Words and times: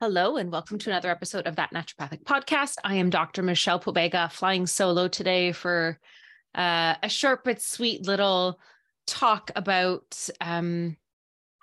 Hello, 0.00 0.36
and 0.36 0.52
welcome 0.52 0.78
to 0.78 0.90
another 0.90 1.10
episode 1.10 1.48
of 1.48 1.56
That 1.56 1.72
Naturopathic 1.72 2.22
Podcast. 2.22 2.76
I 2.84 2.94
am 2.94 3.10
Dr. 3.10 3.42
Michelle 3.42 3.80
Pobega, 3.80 4.30
flying 4.30 4.64
solo 4.68 5.08
today 5.08 5.50
for 5.50 5.98
uh, 6.54 6.94
a 7.02 7.08
short 7.08 7.42
but 7.42 7.60
sweet 7.60 8.06
little 8.06 8.60
talk 9.08 9.50
about 9.56 10.28
um, 10.40 10.96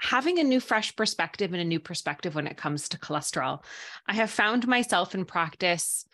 having 0.01 0.37
a 0.37 0.43
new, 0.43 0.59
fresh 0.59 0.93
perspective 0.97 1.53
and 1.53 1.61
a 1.61 1.65
new 1.65 1.79
perspective 1.79 2.35
when 2.35 2.45
it 2.45 2.57
comes 2.57 2.89
to 2.89 2.99
cholesterol. 2.99 3.63
I 4.05 4.15
have 4.15 4.31
found 4.31 4.67
myself 4.67 5.15
in 5.15 5.23
practice 5.23 6.05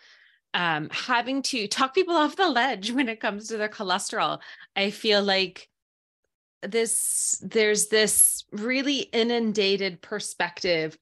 um, 0.53 0.89
having 0.91 1.41
to 1.41 1.67
talk 1.67 1.95
people 1.95 2.15
off 2.15 2.35
the 2.35 2.49
ledge 2.49 2.91
when 2.91 3.09
it 3.09 3.19
comes 3.19 3.47
to 3.47 3.57
their 3.57 3.67
cholesterol. 3.67 4.41
I 4.75 4.91
feel 4.91 5.23
like 5.23 5.69
this 6.61 7.43
there's 7.43 7.87
this 7.87 8.43
really 8.51 8.99
inundated 8.99 10.03
perspective 10.03 10.95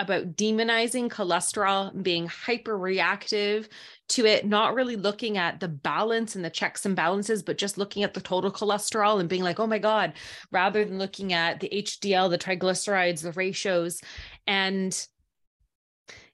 about 0.00 0.36
demonizing 0.36 1.08
cholesterol, 1.08 1.92
and 1.92 2.02
being 2.02 2.26
hyper 2.26 2.76
reactive 2.76 3.68
to 4.08 4.26
it, 4.26 4.46
not 4.46 4.74
really 4.74 4.96
looking 4.96 5.38
at 5.38 5.60
the 5.60 5.68
balance 5.68 6.34
and 6.34 6.44
the 6.44 6.50
checks 6.50 6.86
and 6.86 6.96
balances, 6.96 7.42
but 7.42 7.58
just 7.58 7.78
looking 7.78 8.02
at 8.02 8.14
the 8.14 8.20
total 8.20 8.50
cholesterol 8.50 9.20
and 9.20 9.28
being 9.28 9.42
like, 9.42 9.60
oh 9.60 9.66
my 9.66 9.78
God, 9.78 10.14
rather 10.50 10.84
than 10.84 10.98
looking 10.98 11.32
at 11.32 11.60
the 11.60 11.68
HDL, 11.68 12.30
the 12.30 12.38
triglycerides, 12.38 13.22
the 13.22 13.32
ratios. 13.32 14.00
And 14.46 15.06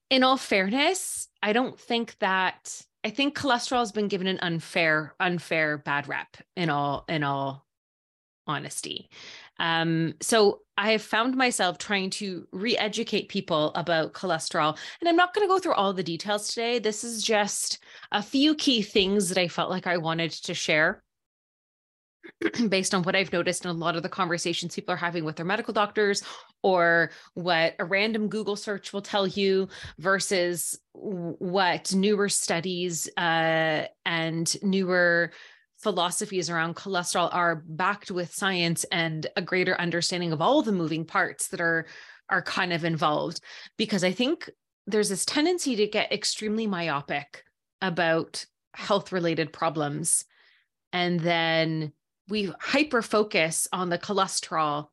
in 0.08 0.22
all 0.22 0.36
fairness, 0.36 1.28
I 1.42 1.52
don't 1.52 1.78
think 1.78 2.16
that 2.20 2.82
I 3.04 3.10
think 3.10 3.36
cholesterol 3.36 3.80
has 3.80 3.92
been 3.92 4.08
given 4.08 4.26
an 4.26 4.38
unfair, 4.40 5.14
unfair 5.20 5.78
bad 5.78 6.08
rep 6.08 6.36
in 6.56 6.70
all 6.70 7.04
in 7.08 7.22
all 7.22 7.66
honesty. 8.46 9.08
Um, 9.58 10.14
so 10.20 10.60
I 10.78 10.92
have 10.92 11.02
found 11.02 11.36
myself 11.36 11.78
trying 11.78 12.10
to 12.10 12.46
re-educate 12.52 13.28
people 13.28 13.72
about 13.74 14.12
cholesterol. 14.12 14.76
And 15.00 15.08
I'm 15.08 15.16
not 15.16 15.34
going 15.34 15.46
to 15.46 15.52
go 15.52 15.58
through 15.58 15.74
all 15.74 15.92
the 15.92 16.02
details 16.02 16.48
today. 16.48 16.78
This 16.78 17.02
is 17.02 17.22
just 17.22 17.78
a 18.12 18.22
few 18.22 18.54
key 18.54 18.82
things 18.82 19.28
that 19.30 19.38
I 19.38 19.48
felt 19.48 19.70
like 19.70 19.86
I 19.86 19.96
wanted 19.96 20.32
to 20.32 20.52
share 20.52 21.02
based 22.68 22.94
on 22.94 23.02
what 23.04 23.16
I've 23.16 23.32
noticed 23.32 23.64
in 23.64 23.70
a 23.70 23.74
lot 23.74 23.96
of 23.96 24.02
the 24.02 24.08
conversations 24.08 24.74
people 24.74 24.92
are 24.92 24.98
having 24.98 25.24
with 25.24 25.36
their 25.36 25.46
medical 25.46 25.72
doctors 25.72 26.22
or 26.62 27.10
what 27.34 27.74
a 27.78 27.84
random 27.84 28.28
Google 28.28 28.56
search 28.56 28.92
will 28.92 29.02
tell 29.02 29.26
you 29.26 29.68
versus 29.98 30.78
what 30.92 31.94
newer 31.94 32.28
studies 32.28 33.08
uh, 33.16 33.84
and 34.04 34.62
newer 34.62 35.32
philosophies 35.86 36.50
around 36.50 36.74
cholesterol 36.74 37.32
are 37.32 37.62
backed 37.64 38.10
with 38.10 38.34
science 38.34 38.82
and 38.90 39.28
a 39.36 39.40
greater 39.40 39.80
understanding 39.80 40.32
of 40.32 40.42
all 40.42 40.60
the 40.60 40.72
moving 40.72 41.04
parts 41.04 41.46
that 41.46 41.60
are 41.60 41.86
are 42.28 42.42
kind 42.42 42.72
of 42.72 42.84
involved. 42.84 43.40
Because 43.76 44.02
i 44.02 44.10
think 44.10 44.50
there's 44.88 45.10
this 45.10 45.24
tendency 45.24 45.76
to 45.76 45.86
get 45.86 46.12
extremely 46.12 46.66
myopic 46.66 47.44
about 47.80 48.44
health 48.74 49.12
related 49.12 49.52
problems. 49.52 50.24
And 50.92 51.20
then 51.20 51.92
we 52.28 52.52
hyper 52.58 53.00
focus 53.00 53.68
on 53.72 53.88
the 53.88 53.98
cholesterol. 53.98 54.88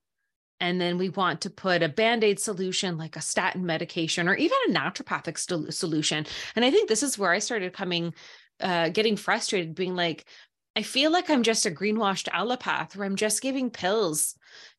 And 0.60 0.80
then 0.80 1.00
we 1.00 1.10
want 1.10 1.42
to 1.42 1.50
put 1.50 1.82
a 1.82 1.90
band-aid 1.90 2.40
solution 2.40 3.00
like 3.00 3.16
a 3.16 3.22
statin 3.22 3.66
medication 3.66 4.30
or 4.30 4.36
even 4.36 4.58
a 4.68 4.74
naturopathic 4.74 5.40
st- 5.40 5.74
solution. 5.74 6.28
And 6.56 6.64
i 6.64 6.70
think 6.70 6.88
this 6.88 7.02
is 7.02 7.18
where 7.18 7.32
i 7.32 7.40
started 7.40 7.74
coming 7.74 8.14
uh, 8.60 8.90
getting 8.90 9.16
frustrated 9.16 9.76
being 9.76 9.96
like 9.96 10.26
I 10.76 10.82
feel 10.82 11.12
like 11.12 11.30
I'm 11.30 11.44
just 11.44 11.68
a 11.68 11.72
greenwashed 11.72 12.30
allopath 12.30 12.96
where 12.96 13.06
I'm 13.06 13.16
just 13.16 13.44
giving 13.44 13.70
pills 13.70 14.36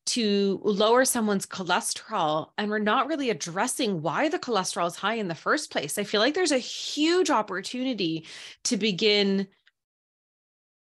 to 0.07 0.59
lower 0.63 1.05
someone's 1.05 1.45
cholesterol 1.45 2.49
and 2.57 2.69
we're 2.69 2.79
not 2.79 3.07
really 3.07 3.29
addressing 3.29 4.01
why 4.01 4.27
the 4.27 4.37
cholesterol 4.37 4.87
is 4.87 4.95
high 4.95 5.15
in 5.15 5.29
the 5.29 5.35
first 5.35 5.71
place. 5.71 5.97
I 5.97 6.03
feel 6.03 6.19
like 6.19 6.33
there's 6.33 6.51
a 6.51 6.57
huge 6.57 7.29
opportunity 7.29 8.27
to 8.65 8.77
begin 8.77 9.47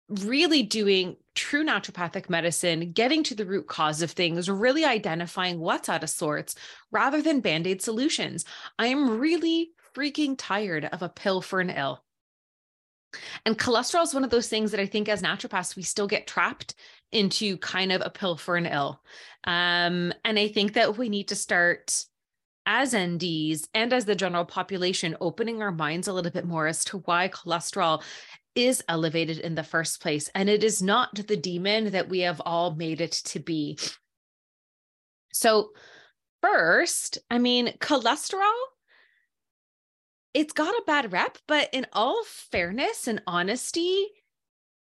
really 0.09 0.63
doing 0.63 1.17
true 1.35 1.65
naturopathic 1.65 2.29
medicine, 2.29 2.93
getting 2.93 3.23
to 3.25 3.35
the 3.35 3.47
root 3.47 3.67
cause 3.67 4.03
of 4.03 4.11
things, 4.11 4.49
really 4.49 4.85
identifying 4.85 5.59
what's 5.59 5.89
out 5.89 6.03
of 6.03 6.11
sorts 6.11 6.55
rather 6.91 7.23
than 7.23 7.41
band 7.41 7.67
aid 7.67 7.83
solutions. 7.83 8.45
I 8.79 8.87
am 8.89 9.19
really 9.19 9.71
freaking 9.95 10.37
tired 10.39 10.87
of 10.87 11.03
a 11.03 11.09
pill 11.09 11.43
for 11.43 11.61
an 11.61 11.71
ill. 11.71 12.03
And 13.45 13.59
cholesterol 13.59 14.03
is 14.03 14.15
one 14.15 14.25
of 14.25 14.31
those 14.31 14.49
things 14.49 14.71
that 14.71 14.81
I 14.81 14.87
think 14.87 15.09
as 15.09 15.23
naturopaths, 15.23 15.77
we 15.77 15.83
still 15.83 16.07
get 16.07 16.27
trapped 16.27 16.75
into 17.11 17.59
kind 17.59 17.93
of 17.93 18.03
a 18.05 18.11
pill 18.11 18.37
for 18.37 18.57
an 18.57 18.67
ill. 18.67 19.01
Um, 19.45 20.13
and 20.25 20.39
I 20.39 20.49
think 20.49 20.75
that 20.75 20.97
we 20.97 21.09
need 21.09 21.29
to 21.29 21.35
start 21.35 22.05
as 22.65 22.95
NDs 22.95 23.69
and 23.75 23.93
as 23.93 24.05
the 24.05 24.15
general 24.15 24.45
population 24.45 25.17
opening 25.21 25.63
our 25.63 25.73
minds 25.73 26.09
a 26.09 26.13
little 26.13 26.31
bit 26.31 26.47
more 26.47 26.67
as 26.67 26.85
to 26.87 26.99
why 26.99 27.29
cholesterol 27.29 28.03
is 28.55 28.85
elevated 28.89 29.39
in 29.39 29.55
the 29.55 29.65
first 29.65 30.01
place. 30.01 30.31
And 30.35 30.49
it 30.49 30.63
is 30.63 30.83
not 30.83 31.15
the 31.15 31.37
demon 31.37 31.91
that 31.93 32.09
we 32.09 32.21
have 32.21 32.41
all 32.45 32.75
made 32.75 33.01
it 33.01 33.13
to 33.13 33.41
be. 33.41 33.79
So, 35.33 35.71
first, 36.43 37.19
I 37.31 37.39
mean, 37.39 37.75
cholesterol 37.79 38.53
it's 40.35 40.53
got 40.53 40.75
a 40.75 40.83
bad 40.87 41.13
rep, 41.13 41.39
but 41.47 41.69
in 41.73 41.87
all 41.93 42.23
fairness 42.25 43.07
and 43.07 43.23
honesty, 43.27 44.07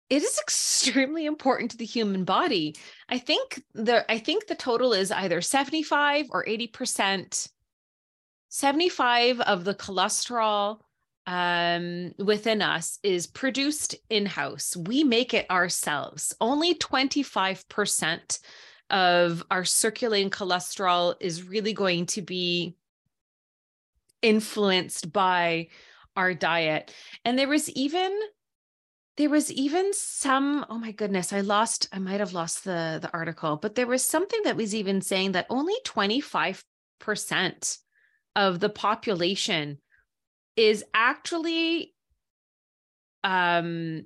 it 0.08 0.22
is 0.22 0.38
extremely 0.42 1.26
important 1.26 1.70
to 1.72 1.76
the 1.76 1.84
human 1.84 2.24
body. 2.24 2.76
I 3.08 3.18
think 3.18 3.62
the 3.74 4.10
I 4.10 4.18
think 4.18 4.46
the 4.46 4.54
total 4.54 4.92
is 4.92 5.10
either 5.10 5.40
75 5.40 6.26
or 6.30 6.44
80%. 6.44 7.48
75 8.48 9.40
of 9.40 9.64
the 9.64 9.74
cholesterol 9.74 10.80
um, 11.26 12.12
within 12.18 12.60
us 12.60 12.98
is 13.02 13.26
produced 13.26 13.94
in-house. 14.10 14.76
We 14.76 15.04
make 15.04 15.32
it 15.32 15.48
ourselves. 15.50 16.34
Only 16.38 16.74
25% 16.74 18.40
of 18.90 19.42
our 19.50 19.64
circulating 19.64 20.28
cholesterol 20.28 21.14
is 21.18 21.44
really 21.44 21.72
going 21.72 22.06
to 22.06 22.20
be 22.20 22.76
influenced 24.22 25.12
by 25.12 25.68
our 26.16 26.34
diet. 26.34 26.94
And 27.24 27.38
there 27.38 27.48
was 27.48 27.68
even 27.70 28.18
there 29.16 29.30
was 29.30 29.52
even 29.52 29.92
some 29.92 30.64
oh 30.70 30.78
my 30.78 30.92
goodness 30.92 31.32
i 31.32 31.40
lost 31.40 31.88
i 31.92 31.98
might 31.98 32.20
have 32.20 32.32
lost 32.32 32.64
the 32.64 32.98
the 33.00 33.12
article 33.12 33.56
but 33.56 33.74
there 33.74 33.86
was 33.86 34.02
something 34.02 34.40
that 34.44 34.56
was 34.56 34.74
even 34.74 35.00
saying 35.00 35.32
that 35.32 35.46
only 35.50 35.74
25% 35.84 37.78
of 38.34 38.60
the 38.60 38.70
population 38.70 39.78
is 40.56 40.84
actually 40.94 41.94
um 43.22 44.04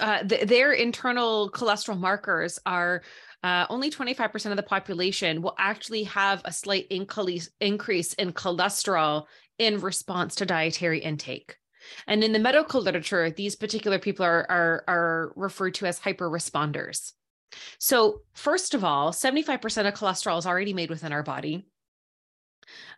uh, 0.00 0.24
th- 0.24 0.48
their 0.48 0.72
internal 0.72 1.50
cholesterol 1.50 1.98
markers 1.98 2.58
are 2.66 3.02
uh, 3.42 3.66
only 3.70 3.90
25% 3.90 4.50
of 4.50 4.56
the 4.56 4.62
population 4.62 5.42
will 5.42 5.54
actually 5.58 6.04
have 6.04 6.42
a 6.44 6.52
slight 6.52 6.86
increase, 6.90 7.50
increase 7.60 8.12
in 8.14 8.32
cholesterol 8.32 9.26
in 9.58 9.80
response 9.80 10.34
to 10.36 10.46
dietary 10.46 10.98
intake. 10.98 11.56
And 12.06 12.24
in 12.24 12.32
the 12.32 12.38
medical 12.38 12.80
literature, 12.80 13.30
these 13.30 13.54
particular 13.56 13.98
people 13.98 14.24
are, 14.24 14.46
are, 14.50 14.84
are 14.88 15.32
referred 15.36 15.74
to 15.74 15.86
as 15.86 15.98
hyper 15.98 16.28
responders. 16.28 17.12
So, 17.78 18.22
first 18.34 18.74
of 18.74 18.84
all, 18.84 19.12
75% 19.12 19.88
of 19.88 19.94
cholesterol 19.94 20.38
is 20.38 20.46
already 20.46 20.74
made 20.74 20.90
within 20.90 21.12
our 21.12 21.22
body. 21.22 21.66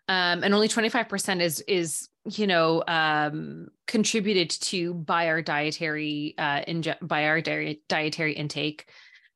Um, 0.09 0.43
and 0.43 0.53
only 0.55 0.67
25% 0.67 1.41
is 1.41 1.61
is 1.69 2.09
you 2.25 2.49
know 2.49 2.83
um, 2.89 3.69
contributed 3.87 4.51
to 4.51 4.93
by 4.95 5.29
our 5.29 5.41
dietary 5.41 6.35
uh, 6.37 6.63
inge- 6.67 6.99
by 7.01 7.27
our 7.27 7.41
di- 7.41 7.81
dietary 7.89 8.33
intake 8.33 8.91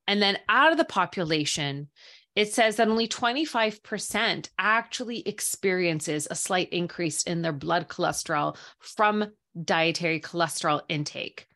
and 0.06 0.20
then 0.20 0.38
out 0.48 0.72
of 0.72 0.78
the 0.78 0.84
population 0.84 1.88
it 2.36 2.52
says 2.52 2.76
that 2.76 2.88
only 2.88 3.06
25% 3.06 4.48
actually 4.58 5.20
experiences 5.20 6.26
a 6.28 6.34
slight 6.34 6.68
increase 6.72 7.22
in 7.22 7.42
their 7.42 7.52
blood 7.52 7.88
cholesterol 7.88 8.56
from 8.80 9.30
dietary 9.62 10.20
cholesterol 10.20 10.82
intake. 10.88 11.46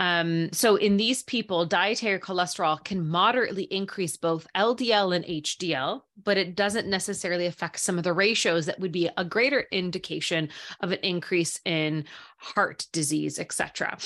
Um, 0.00 0.52
so, 0.52 0.74
in 0.74 0.96
these 0.96 1.22
people, 1.22 1.64
dietary 1.64 2.18
cholesterol 2.18 2.82
can 2.82 3.06
moderately 3.06 3.64
increase 3.64 4.16
both 4.16 4.48
LDL 4.56 5.14
and 5.14 5.24
HDL, 5.24 6.00
but 6.24 6.36
it 6.36 6.56
doesn't 6.56 6.88
necessarily 6.88 7.46
affect 7.46 7.78
some 7.78 7.98
of 7.98 8.04
the 8.04 8.12
ratios 8.12 8.66
that 8.66 8.80
would 8.80 8.90
be 8.90 9.08
a 9.16 9.24
greater 9.24 9.64
indication 9.70 10.48
of 10.80 10.90
an 10.90 10.98
increase 11.04 11.60
in 11.64 12.06
heart 12.38 12.86
disease, 12.92 13.38
etc. 13.38 13.96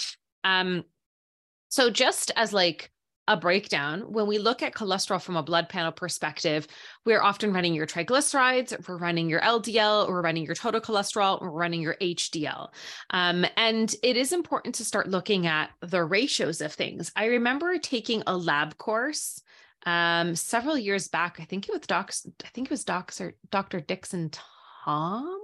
Um, 0.44 0.84
so, 1.68 1.88
just 1.88 2.30
as 2.36 2.52
like 2.52 2.90
a 3.28 3.36
breakdown. 3.36 4.00
When 4.12 4.26
we 4.26 4.38
look 4.38 4.62
at 4.62 4.74
cholesterol 4.74 5.20
from 5.20 5.36
a 5.36 5.42
blood 5.42 5.68
panel 5.68 5.92
perspective, 5.92 6.66
we're 7.04 7.22
often 7.22 7.52
running 7.52 7.74
your 7.74 7.86
triglycerides, 7.86 8.88
we're 8.88 8.98
running 8.98 9.28
your 9.28 9.40
LDL, 9.40 10.08
we're 10.08 10.22
running 10.22 10.44
your 10.44 10.54
total 10.54 10.80
cholesterol, 10.80 11.40
we're 11.40 11.50
running 11.50 11.80
your 11.80 11.96
HDL. 12.00 12.68
Um, 13.10 13.44
and 13.56 13.94
it 14.02 14.16
is 14.16 14.32
important 14.32 14.76
to 14.76 14.84
start 14.84 15.08
looking 15.08 15.46
at 15.46 15.70
the 15.80 16.04
ratios 16.04 16.60
of 16.60 16.72
things. 16.72 17.10
I 17.16 17.26
remember 17.26 17.78
taking 17.78 18.22
a 18.26 18.36
lab 18.36 18.76
course 18.78 19.42
um, 19.84 20.34
several 20.34 20.78
years 20.78 21.08
back. 21.08 21.38
I 21.40 21.44
think 21.44 21.68
it 21.68 21.72
was 21.72 21.82
docs, 21.82 22.26
I 22.44 22.48
think 22.48 22.66
it 22.66 22.70
was 22.70 22.84
docs 22.84 23.20
or 23.20 23.34
Dr. 23.50 23.80
Dickson 23.80 24.30
Thom. 24.84 25.40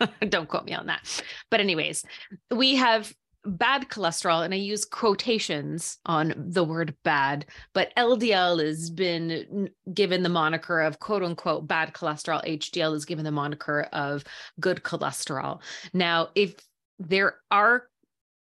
Don't 0.28 0.48
quote 0.48 0.64
me 0.64 0.74
on 0.74 0.86
that. 0.86 1.22
But, 1.50 1.60
anyways, 1.60 2.04
we 2.50 2.76
have 2.76 3.12
bad 3.46 3.88
cholesterol, 3.88 4.44
and 4.44 4.52
I 4.52 4.58
use 4.58 4.84
quotations 4.84 5.98
on 6.06 6.34
the 6.36 6.64
word 6.64 6.94
bad, 7.04 7.46
but 7.72 7.92
LDL 7.96 8.64
has 8.64 8.90
been 8.90 9.70
given 9.92 10.22
the 10.22 10.28
moniker 10.28 10.80
of 10.80 10.98
quote 10.98 11.22
unquote 11.22 11.66
bad 11.66 11.94
cholesterol. 11.94 12.44
HDL 12.44 12.94
is 12.94 13.04
given 13.04 13.24
the 13.24 13.30
moniker 13.30 13.82
of 13.92 14.24
good 14.60 14.82
cholesterol. 14.82 15.60
Now, 15.92 16.28
if 16.34 16.54
there 16.98 17.36
are 17.50 17.84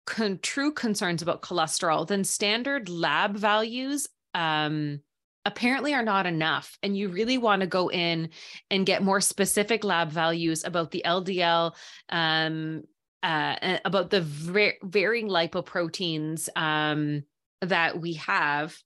con- 0.06 0.40
true 0.42 0.72
concerns 0.72 1.22
about 1.22 1.42
cholesterol, 1.42 2.08
then 2.08 2.24
standard 2.24 2.90
lab 2.90 3.36
values 3.36 4.08
um, 4.34 5.02
apparently 5.46 5.94
are 5.94 6.04
not 6.04 6.26
enough. 6.26 6.78
And 6.84 6.98
you 6.98 7.10
really 7.10 7.38
want 7.38 7.62
to 7.62 7.68
go 7.68 7.90
in 7.90 8.30
and 8.70 8.86
get 8.86 9.04
more 9.04 9.22
specific 9.22 9.84
lab 9.84 10.12
values 10.12 10.64
about 10.64 10.92
the 10.92 11.04
LDL, 11.06 11.74
um, 12.10 12.84
uh, 13.24 13.78
about 13.86 14.10
the 14.10 14.22
ver- 14.22 14.78
varying 14.84 15.28
lipoproteins 15.28 16.50
um, 16.56 17.24
that 17.62 18.00
we 18.00 18.14
have 18.14 18.78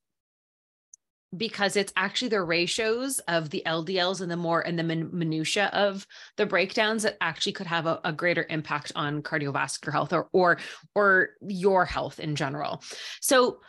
because 1.35 1.77
it's 1.77 1.93
actually 1.95 2.27
the 2.27 2.43
ratios 2.43 3.19
of 3.19 3.49
the 3.49 3.63
LDLs 3.65 4.21
and 4.21 4.29
the 4.29 4.35
more 4.35 4.59
and 4.61 4.77
the 4.77 4.83
min- 4.83 5.09
minutia 5.13 5.69
of 5.73 6.05
the 6.35 6.45
breakdowns 6.45 7.03
that 7.03 7.15
actually 7.21 7.53
could 7.53 7.67
have 7.67 7.85
a, 7.85 8.01
a, 8.03 8.11
greater 8.11 8.45
impact 8.49 8.91
on 8.95 9.21
cardiovascular 9.21 9.93
health 9.93 10.11
or 10.11 10.27
or 10.33 10.57
or 10.93 11.29
your 11.41 11.85
health 11.85 12.19
in 12.19 12.35
general. 12.35 12.83
So 13.21 13.61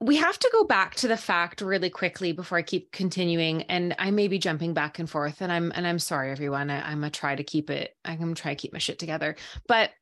we 0.00 0.16
have 0.16 0.38
to 0.38 0.50
go 0.52 0.64
back 0.64 0.94
to 0.96 1.08
the 1.08 1.16
fact 1.16 1.62
really 1.62 1.88
quickly 1.88 2.32
before 2.32 2.58
I 2.58 2.62
keep 2.62 2.92
continuing, 2.92 3.62
and 3.62 3.94
I 3.98 4.10
may 4.10 4.28
be 4.28 4.38
jumping 4.38 4.74
back 4.74 4.98
and 4.98 5.08
forth, 5.08 5.40
and 5.40 5.50
I'm 5.50 5.72
and 5.74 5.86
I'm 5.86 5.98
sorry, 5.98 6.30
everyone. 6.30 6.68
I, 6.68 6.92
am 6.92 7.00
gonna 7.00 7.10
try 7.10 7.34
to 7.34 7.42
keep 7.42 7.70
it. 7.70 7.96
I'm 8.04 8.18
gonna 8.18 8.34
try 8.34 8.52
to 8.52 8.60
keep 8.60 8.74
my 8.74 8.78
shit 8.78 8.98
together. 8.98 9.36
But 9.66 9.92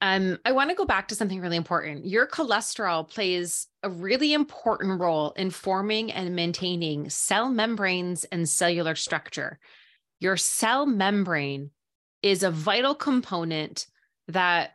um, 0.00 0.38
I 0.44 0.52
want 0.52 0.70
to 0.70 0.76
go 0.76 0.84
back 0.84 1.08
to 1.08 1.14
something 1.14 1.40
really 1.40 1.56
important. 1.56 2.04
Your 2.04 2.26
cholesterol 2.26 3.08
plays 3.08 3.68
a 3.84 3.90
really 3.90 4.34
important 4.34 5.00
role 5.00 5.30
in 5.32 5.50
forming 5.50 6.10
and 6.10 6.34
maintaining 6.34 7.08
cell 7.08 7.48
membranes 7.48 8.24
and 8.24 8.48
cellular 8.48 8.96
structure. 8.96 9.60
Your 10.18 10.36
cell 10.36 10.84
membrane 10.84 11.70
is 12.22 12.42
a 12.42 12.50
vital 12.50 12.94
component 12.94 13.86
that 14.28 14.72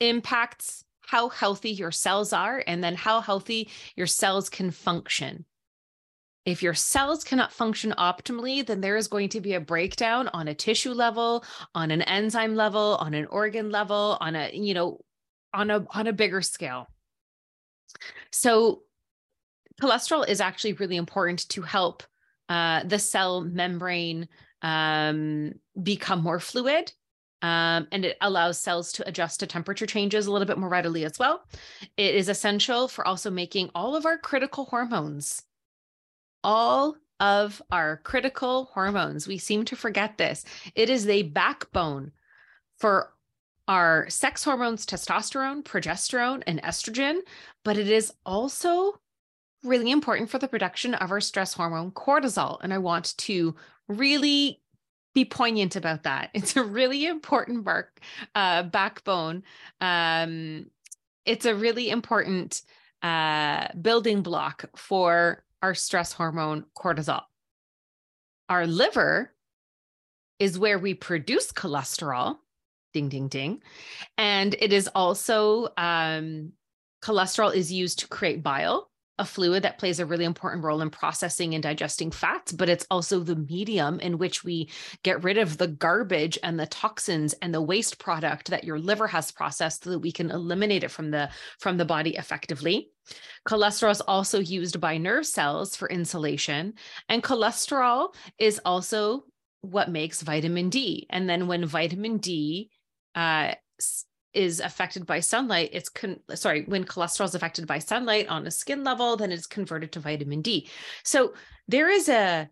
impacts 0.00 0.84
how 1.06 1.28
healthy 1.28 1.70
your 1.70 1.92
cells 1.92 2.32
are 2.32 2.62
and 2.66 2.82
then 2.82 2.94
how 2.94 3.20
healthy 3.20 3.70
your 3.94 4.08
cells 4.08 4.50
can 4.50 4.70
function. 4.70 5.44
If 6.44 6.62
your 6.62 6.74
cells 6.74 7.24
cannot 7.24 7.52
function 7.52 7.94
optimally, 7.96 8.64
then 8.64 8.80
there 8.80 8.96
is 8.96 9.08
going 9.08 9.30
to 9.30 9.40
be 9.40 9.54
a 9.54 9.60
breakdown 9.60 10.28
on 10.28 10.48
a 10.48 10.54
tissue 10.54 10.92
level, 10.92 11.44
on 11.74 11.90
an 11.90 12.02
enzyme 12.02 12.54
level, 12.54 12.96
on 13.00 13.14
an 13.14 13.26
organ 13.26 13.70
level, 13.70 14.18
on 14.20 14.36
a, 14.36 14.50
you 14.52 14.74
know, 14.74 15.00
on 15.54 15.70
a 15.70 15.86
on 15.90 16.06
a 16.06 16.12
bigger 16.12 16.42
scale. 16.42 16.86
So 18.30 18.82
cholesterol 19.80 20.28
is 20.28 20.40
actually 20.40 20.74
really 20.74 20.96
important 20.96 21.48
to 21.50 21.62
help 21.62 22.02
uh, 22.48 22.84
the 22.84 22.98
cell 22.98 23.42
membrane 23.42 24.28
um, 24.62 25.52
become 25.80 26.22
more 26.22 26.40
fluid 26.40 26.92
um, 27.42 27.86
and 27.92 28.04
it 28.04 28.16
allows 28.20 28.58
cells 28.58 28.92
to 28.92 29.08
adjust 29.08 29.40
to 29.40 29.46
temperature 29.46 29.86
changes 29.86 30.26
a 30.26 30.32
little 30.32 30.46
bit 30.46 30.58
more 30.58 30.68
readily 30.68 31.04
as 31.04 31.18
well. 31.18 31.44
It 31.96 32.14
is 32.14 32.28
essential 32.28 32.88
for 32.88 33.06
also 33.06 33.30
making 33.30 33.70
all 33.74 33.94
of 33.94 34.06
our 34.06 34.18
critical 34.18 34.64
hormones, 34.64 35.42
all 36.42 36.96
of 37.20 37.62
our 37.70 37.98
critical 37.98 38.70
hormones. 38.72 39.26
We 39.26 39.38
seem 39.38 39.64
to 39.66 39.76
forget 39.76 40.18
this. 40.18 40.44
It 40.74 40.90
is 40.90 41.08
a 41.08 41.22
backbone 41.22 42.12
for 42.78 43.12
our 43.68 44.08
sex 44.08 44.44
hormones, 44.44 44.86
testosterone, 44.86 45.62
progesterone, 45.64 46.42
and 46.46 46.62
estrogen, 46.62 47.18
but 47.64 47.76
it 47.76 47.88
is 47.88 48.12
also 48.24 49.00
really 49.64 49.90
important 49.90 50.30
for 50.30 50.38
the 50.38 50.48
production 50.48 50.94
of 50.94 51.10
our 51.10 51.20
stress 51.20 51.54
hormone, 51.54 51.90
cortisol. 51.90 52.58
And 52.62 52.72
I 52.72 52.78
want 52.78 53.16
to 53.18 53.56
really 53.88 54.60
be 55.16 55.24
poignant 55.24 55.76
about 55.76 56.02
that. 56.02 56.28
It's 56.34 56.56
a 56.56 56.62
really 56.62 57.06
important 57.06 57.66
uh, 58.34 58.62
backbone. 58.64 59.42
Um, 59.80 60.66
it's 61.24 61.46
a 61.46 61.54
really 61.54 61.88
important 61.88 62.60
uh, 63.02 63.68
building 63.80 64.20
block 64.20 64.66
for 64.76 65.42
our 65.62 65.74
stress 65.74 66.12
hormone, 66.12 66.66
cortisol. 66.76 67.22
Our 68.50 68.66
liver 68.66 69.32
is 70.38 70.58
where 70.58 70.78
we 70.78 70.92
produce 70.92 71.50
cholesterol. 71.50 72.36
Ding, 72.92 73.08
ding, 73.08 73.28
ding. 73.28 73.62
And 74.18 74.54
it 74.58 74.72
is 74.72 74.86
also 74.94 75.68
um, 75.78 76.52
cholesterol 77.02 77.54
is 77.54 77.72
used 77.72 78.00
to 78.00 78.08
create 78.08 78.42
bile 78.42 78.90
a 79.18 79.24
fluid 79.24 79.62
that 79.62 79.78
plays 79.78 79.98
a 79.98 80.06
really 80.06 80.24
important 80.24 80.62
role 80.62 80.82
in 80.82 80.90
processing 80.90 81.54
and 81.54 81.62
digesting 81.62 82.10
fats, 82.10 82.52
but 82.52 82.68
it's 82.68 82.86
also 82.90 83.20
the 83.20 83.36
medium 83.36 83.98
in 84.00 84.18
which 84.18 84.44
we 84.44 84.68
get 85.02 85.24
rid 85.24 85.38
of 85.38 85.56
the 85.56 85.68
garbage 85.68 86.38
and 86.42 86.58
the 86.58 86.66
toxins 86.66 87.32
and 87.34 87.54
the 87.54 87.62
waste 87.62 87.98
product 87.98 88.50
that 88.50 88.64
your 88.64 88.78
liver 88.78 89.06
has 89.06 89.30
processed 89.30 89.84
so 89.84 89.90
that 89.90 90.00
we 90.00 90.12
can 90.12 90.30
eliminate 90.30 90.84
it 90.84 90.90
from 90.90 91.10
the 91.10 91.30
from 91.58 91.76
the 91.76 91.84
body 91.84 92.16
effectively. 92.16 92.90
Cholesterol 93.48 93.90
is 93.90 94.00
also 94.02 94.40
used 94.40 94.80
by 94.80 94.98
nerve 94.98 95.26
cells 95.26 95.76
for 95.76 95.88
insulation, 95.88 96.74
and 97.08 97.22
cholesterol 97.22 98.14
is 98.38 98.60
also 98.64 99.24
what 99.62 99.90
makes 99.90 100.22
vitamin 100.22 100.68
D. 100.68 101.06
And 101.10 101.28
then 101.28 101.46
when 101.46 101.64
vitamin 101.66 102.18
D 102.18 102.70
uh, 103.14 103.54
is 104.36 104.60
affected 104.60 105.06
by 105.06 105.20
sunlight, 105.20 105.70
it's 105.72 105.88
con- 105.88 106.20
sorry, 106.34 106.64
when 106.66 106.84
cholesterol 106.84 107.24
is 107.24 107.34
affected 107.34 107.66
by 107.66 107.78
sunlight 107.78 108.28
on 108.28 108.46
a 108.46 108.50
skin 108.50 108.84
level, 108.84 109.16
then 109.16 109.32
it's 109.32 109.46
converted 109.46 109.92
to 109.92 110.00
vitamin 110.00 110.42
D. 110.42 110.68
So 111.02 111.34
there 111.66 111.88
is 111.88 112.08
a 112.08 112.48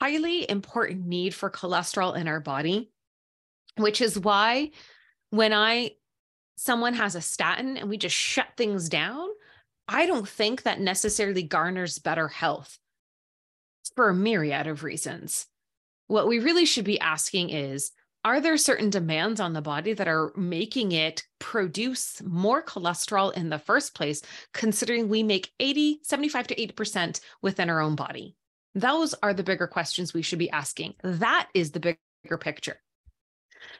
highly 0.00 0.48
important 0.48 1.06
need 1.06 1.34
for 1.34 1.50
cholesterol 1.50 2.16
in 2.16 2.28
our 2.28 2.40
body, 2.40 2.90
which 3.76 4.00
is 4.00 4.18
why 4.18 4.70
when 5.30 5.52
I 5.52 5.92
someone 6.56 6.94
has 6.94 7.14
a 7.14 7.20
statin 7.20 7.76
and 7.76 7.88
we 7.88 7.96
just 7.96 8.14
shut 8.14 8.48
things 8.56 8.88
down, 8.88 9.26
I 9.88 10.06
don't 10.06 10.28
think 10.28 10.62
that 10.62 10.80
necessarily 10.80 11.42
garners 11.42 11.98
better 11.98 12.28
health 12.28 12.78
for 13.96 14.10
a 14.10 14.14
myriad 14.14 14.66
of 14.66 14.84
reasons. 14.84 15.46
What 16.06 16.28
we 16.28 16.38
really 16.38 16.66
should 16.66 16.84
be 16.84 17.00
asking 17.00 17.50
is 17.50 17.90
are 18.24 18.40
there 18.40 18.56
certain 18.56 18.90
demands 18.90 19.40
on 19.40 19.52
the 19.52 19.62
body 19.62 19.92
that 19.94 20.06
are 20.06 20.32
making 20.36 20.92
it 20.92 21.24
produce 21.38 22.22
more 22.22 22.62
cholesterol 22.62 23.32
in 23.34 23.48
the 23.48 23.58
first 23.58 23.94
place, 23.94 24.22
considering 24.54 25.08
we 25.08 25.22
make 25.22 25.50
80, 25.58 26.00
75 26.02 26.46
to 26.48 26.54
80% 26.54 27.20
within 27.42 27.68
our 27.68 27.80
own 27.80 27.96
body? 27.96 28.36
Those 28.74 29.14
are 29.22 29.34
the 29.34 29.42
bigger 29.42 29.66
questions 29.66 30.14
we 30.14 30.22
should 30.22 30.38
be 30.38 30.50
asking. 30.50 30.94
That 31.02 31.48
is 31.52 31.72
the 31.72 31.80
bigger 31.80 32.38
picture. 32.38 32.80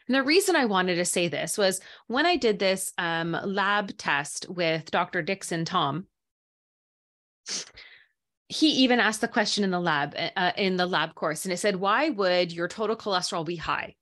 And 0.06 0.14
the 0.14 0.22
reason 0.22 0.56
I 0.56 0.64
wanted 0.64 0.96
to 0.96 1.04
say 1.04 1.28
this 1.28 1.56
was 1.56 1.80
when 2.06 2.26
I 2.26 2.36
did 2.36 2.58
this 2.58 2.92
um, 2.98 3.36
lab 3.44 3.96
test 3.96 4.46
with 4.48 4.90
Dr. 4.90 5.22
Dickson 5.22 5.64
Thom, 5.64 6.06
he 8.48 8.68
even 8.68 9.00
asked 9.00 9.20
the 9.20 9.28
question 9.28 9.64
in 9.64 9.70
the 9.70 9.80
lab 9.80 10.14
uh, 10.36 10.52
in 10.56 10.76
the 10.76 10.86
lab 10.86 11.14
course 11.14 11.44
and 11.44 11.52
it 11.52 11.56
said 11.56 11.76
why 11.76 12.10
would 12.10 12.52
your 12.52 12.68
total 12.68 12.94
cholesterol 12.94 13.46
be 13.46 13.56
high 13.56 13.94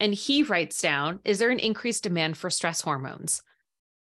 and 0.00 0.14
he 0.14 0.42
writes 0.42 0.80
down 0.80 1.20
is 1.24 1.38
there 1.38 1.50
an 1.50 1.58
increased 1.58 2.02
demand 2.02 2.36
for 2.36 2.50
stress 2.50 2.80
hormones? 2.80 3.42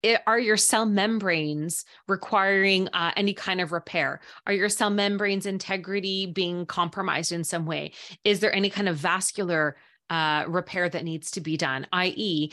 It, 0.02 0.22
are 0.26 0.40
your 0.40 0.56
cell 0.56 0.86
membranes 0.86 1.84
requiring 2.08 2.88
uh, 2.90 3.12
any 3.18 3.34
kind 3.34 3.60
of 3.60 3.74
repair? 3.74 4.22
Are 4.48 4.54
your 4.54 4.70
cell 4.70 4.90
membranes 4.90 5.46
integrity 5.46 6.26
being 6.26 6.66
compromised 6.66 7.34
in 7.34 7.44
some 7.44 7.66
way? 7.66 7.92
Is 8.24 8.40
there 8.40 8.56
any 8.56 8.70
kind 8.70 8.88
of 8.88 8.96
vascular 8.96 9.76
uh, 10.10 10.46
repair 10.48 10.88
that 10.88 11.04
needs 11.04 11.32
to 11.32 11.42
be 11.42 11.58
done? 11.58 11.86
I.e 11.92 12.52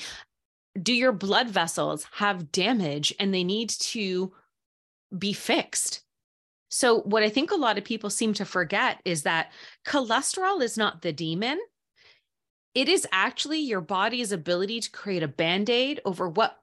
do 0.81 0.93
your 0.93 1.13
blood 1.13 1.49
vessels 1.49 2.07
have 2.13 2.53
damage 2.53 3.15
and 3.19 3.33
they 3.33 3.45
need 3.45 3.71
to 3.71 4.33
be 5.17 5.33
fixed? 5.33 6.03
So, 6.69 7.01
what 7.03 7.23
I 7.23 7.29
think 7.29 7.53
a 7.53 7.57
lot 7.57 7.79
of 7.79 7.85
people 7.85 8.11
seem 8.11 8.35
to 8.35 8.45
forget 8.45 9.01
is 9.05 9.23
that 9.23 9.53
cholesterol 9.87 10.63
is 10.63 10.77
not 10.77 11.03
the 11.03 11.13
demon. 11.13 11.59
It 12.77 12.91
is 12.91 13.09
actually 13.11 13.61
your 13.61 13.81
body's 13.81 14.33
ability 14.33 14.81
to 14.81 14.91
create 14.91 15.23
a 15.23 15.29
band 15.29 15.71
aid 15.71 16.03
over 16.05 16.29
what 16.29 16.61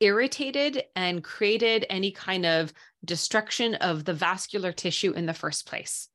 irritated 0.00 0.82
and 0.96 1.22
created 1.22 1.86
any 1.88 2.10
kind 2.10 2.44
of 2.44 2.72
destruction 3.04 3.76
of 3.76 4.04
the 4.04 4.12
vascular 4.12 4.72
tissue 4.72 5.12
in 5.12 5.24
the 5.24 5.32
first 5.32 5.64
place. 5.68 6.08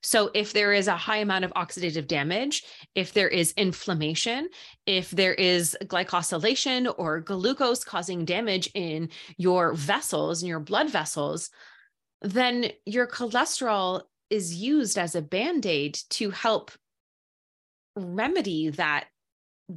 So, 0.00 0.30
if 0.32 0.52
there 0.52 0.72
is 0.72 0.86
a 0.86 0.96
high 0.96 1.16
amount 1.16 1.44
of 1.44 1.52
oxidative 1.54 2.06
damage, 2.06 2.62
if 2.94 3.12
there 3.12 3.28
is 3.28 3.52
inflammation, 3.56 4.48
if 4.86 5.10
there 5.10 5.34
is 5.34 5.76
glycosylation 5.82 6.94
or 6.98 7.18
glucose 7.18 7.82
causing 7.82 8.24
damage 8.24 8.70
in 8.74 9.08
your 9.38 9.74
vessels, 9.74 10.44
in 10.44 10.48
your 10.48 10.60
blood 10.60 10.88
vessels, 10.88 11.50
then 12.22 12.70
your 12.84 13.08
cholesterol 13.08 14.02
is 14.30 14.54
used 14.54 14.98
as 14.98 15.16
a 15.16 15.22
band 15.22 15.66
aid 15.66 15.98
to 16.10 16.30
help 16.30 16.70
remedy 17.96 18.70
that 18.70 19.06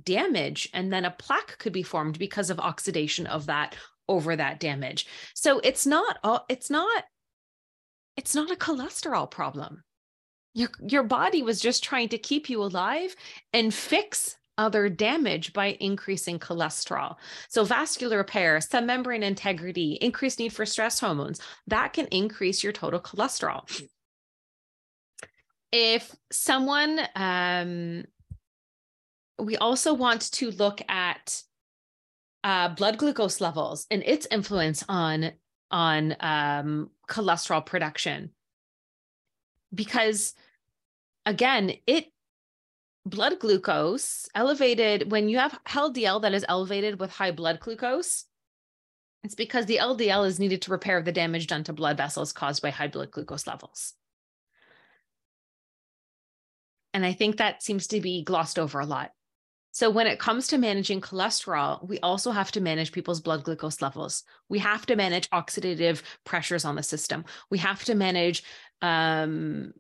damage. 0.04 0.70
And 0.74 0.94
then 0.94 1.06
a 1.06 1.12
plaque 1.12 1.58
could 1.58 1.74
be 1.74 1.84
formed 1.84 2.20
because 2.20 2.50
of 2.50 2.60
oxidation 2.60 3.26
of 3.28 3.48
that 3.48 3.76
over 4.08 4.36
that 4.36 4.60
damage. 4.60 5.08
So 5.34 5.60
it's 5.60 5.86
not, 5.86 6.18
it's 6.50 6.70
not, 6.70 7.04
it's 8.18 8.36
not 8.36 8.52
a 8.52 8.56
cholesterol 8.56 9.30
problem. 9.30 9.84
Your, 10.54 10.70
your 10.82 11.04
body 11.04 11.44
was 11.44 11.62
just 11.62 11.84
trying 11.84 12.10
to 12.10 12.18
keep 12.18 12.50
you 12.50 12.62
alive 12.62 13.16
and 13.54 13.74
fix 13.74 14.36
other 14.58 14.90
damage 14.90 15.54
by 15.54 15.78
increasing 15.80 16.38
cholesterol. 16.38 17.16
So, 17.48 17.64
vascular 17.64 18.18
repair, 18.18 18.60
cell 18.60 18.82
membrane 18.82 19.24
integrity, 19.24 19.94
increased 20.02 20.38
need 20.38 20.52
for 20.52 20.66
stress 20.66 21.00
hormones, 21.00 21.40
that 21.68 21.94
can 21.94 22.08
increase 22.08 22.62
your 22.62 22.74
total 22.74 23.00
cholesterol. 23.00 23.64
If 25.72 26.16
someone, 26.32 27.00
um, 27.16 28.06
we 29.38 29.58
also 29.58 29.94
want 29.94 30.32
to 30.34 30.52
look 30.52 30.82
at 30.90 31.44
uh, 32.44 32.70
blood 32.70 32.98
glucose 32.98 33.42
levels 33.42 33.86
and 33.92 34.04
its 34.06 34.28
influence 34.32 34.84
on 34.88 35.32
on 35.72 36.16
um, 36.20 36.90
cholesterol 37.08 37.64
production 37.64 38.32
because 39.74 40.34
again 41.26 41.74
it 41.86 42.08
blood 43.06 43.40
glucose 43.40 44.28
elevated 44.36 45.12
when 45.12 45.30
you 45.30 45.38
have 45.38 45.60
LDL 45.68 46.22
that 46.22 46.34
is 46.34 46.46
elevated 46.48 47.00
with 47.00 47.12
high 47.12 47.32
blood 47.32 47.60
glucose. 47.60 48.26
It's 49.24 49.36
because 49.36 49.66
the 49.66 49.78
LDL 49.78 50.26
is 50.28 50.40
needed 50.40 50.62
to 50.64 50.72
repair 50.72 51.02
the 51.02 51.12
damage 51.12 51.48
done 51.48 51.64
to 51.66 51.74
blood 51.74 51.98
vessels 51.98 52.32
caused 52.32 52.62
by 52.62 52.70
high 52.70 52.88
blood 52.88 53.12
glucose 53.12 53.48
levels. 53.48 53.94
And 56.94 57.06
I 57.06 57.14
think 57.14 57.38
that 57.38 57.62
seems 57.64 57.88
to 57.88 58.02
be 58.02 58.24
glossed 58.24 58.60
over 58.60 58.80
a 58.80 58.86
lot. 58.86 59.12
So, 59.72 59.90
when 59.90 60.08
it 60.08 60.20
comes 60.20 60.48
to 60.48 60.58
managing 60.58 61.00
cholesterol, 61.00 61.88
we 61.88 62.00
also 62.00 62.32
have 62.32 62.52
to 62.54 62.62
manage 62.62 62.92
people's 62.92 63.22
blood 63.22 63.44
glucose 63.44 63.82
levels. 63.82 64.24
We 64.50 64.60
have 64.60 64.86
to 64.88 64.96
manage 64.96 65.30
oxidative 65.30 66.02
pressures 66.26 66.66
on 66.66 66.76
the 66.76 66.84
system. 66.84 67.26
We 67.52 67.60
have 67.60 67.84
to 67.86 67.96
manage 67.96 68.44
um, 68.82 69.74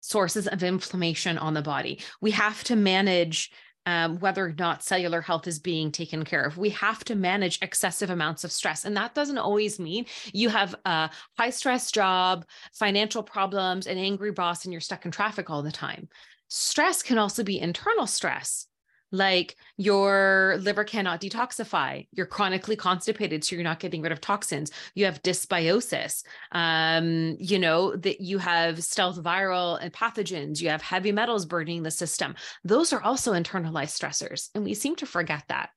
sources 0.00 0.48
of 0.48 0.62
inflammation 0.62 1.38
on 1.38 1.54
the 1.54 1.62
body. 1.62 2.00
We 2.20 2.32
have 2.32 2.64
to 2.64 2.76
manage 2.76 3.52
um, 3.86 4.18
whether 4.20 4.46
or 4.46 4.54
not 4.56 4.84
cellular 4.84 5.20
health 5.20 5.46
is 5.46 5.58
being 5.58 5.90
taken 5.90 6.24
care 6.24 6.44
of. 6.44 6.56
We 6.56 6.70
have 6.70 7.02
to 7.04 7.14
manage 7.14 7.58
excessive 7.62 8.10
amounts 8.10 8.44
of 8.44 8.52
stress. 8.52 8.84
And 8.84 8.96
that 8.96 9.14
doesn't 9.14 9.38
always 9.38 9.80
mean 9.80 10.06
you 10.32 10.48
have 10.50 10.74
a 10.84 11.10
high 11.36 11.50
stress 11.50 11.90
job, 11.90 12.44
financial 12.74 13.22
problems, 13.22 13.86
an 13.86 13.98
angry 13.98 14.30
boss, 14.30 14.64
and 14.64 14.72
you're 14.72 14.80
stuck 14.80 15.04
in 15.04 15.10
traffic 15.10 15.50
all 15.50 15.62
the 15.62 15.72
time. 15.72 16.08
Stress 16.54 17.02
can 17.02 17.16
also 17.16 17.42
be 17.42 17.58
internal 17.58 18.06
stress. 18.06 18.66
Like 19.10 19.56
your 19.78 20.58
liver 20.60 20.84
cannot 20.84 21.22
detoxify. 21.22 22.06
You're 22.12 22.26
chronically 22.26 22.76
constipated 22.76 23.42
so 23.42 23.56
you're 23.56 23.64
not 23.64 23.80
getting 23.80 24.02
rid 24.02 24.12
of 24.12 24.20
toxins. 24.20 24.70
You 24.94 25.06
have 25.06 25.22
dysbiosis. 25.22 26.24
Um, 26.52 27.38
you 27.40 27.58
know 27.58 27.96
that 27.96 28.20
you 28.20 28.36
have 28.36 28.84
stealth 28.84 29.16
viral 29.22 29.78
and 29.80 29.94
pathogens. 29.94 30.60
You 30.60 30.68
have 30.68 30.82
heavy 30.82 31.10
metals 31.10 31.46
burning 31.46 31.84
the 31.84 31.90
system. 31.90 32.34
Those 32.64 32.92
are 32.92 33.00
also 33.00 33.32
internalized 33.32 33.98
stressors 33.98 34.50
and 34.54 34.62
we 34.62 34.74
seem 34.74 34.94
to 34.96 35.06
forget 35.06 35.44
that. 35.48 35.70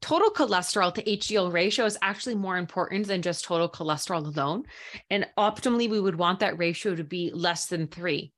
Total 0.00 0.30
cholesterol 0.30 0.94
to 0.94 1.02
HDL 1.02 1.52
ratio 1.52 1.84
is 1.84 1.98
actually 2.00 2.34
more 2.34 2.56
important 2.56 3.08
than 3.08 3.20
just 3.20 3.44
total 3.44 3.68
cholesterol 3.68 4.24
alone. 4.24 4.62
And 5.10 5.28
optimally, 5.36 5.90
we 5.90 6.00
would 6.00 6.16
want 6.16 6.40
that 6.40 6.56
ratio 6.56 6.94
to 6.94 7.04
be 7.04 7.30
less 7.34 7.66
than 7.66 7.88
three. 7.88 8.32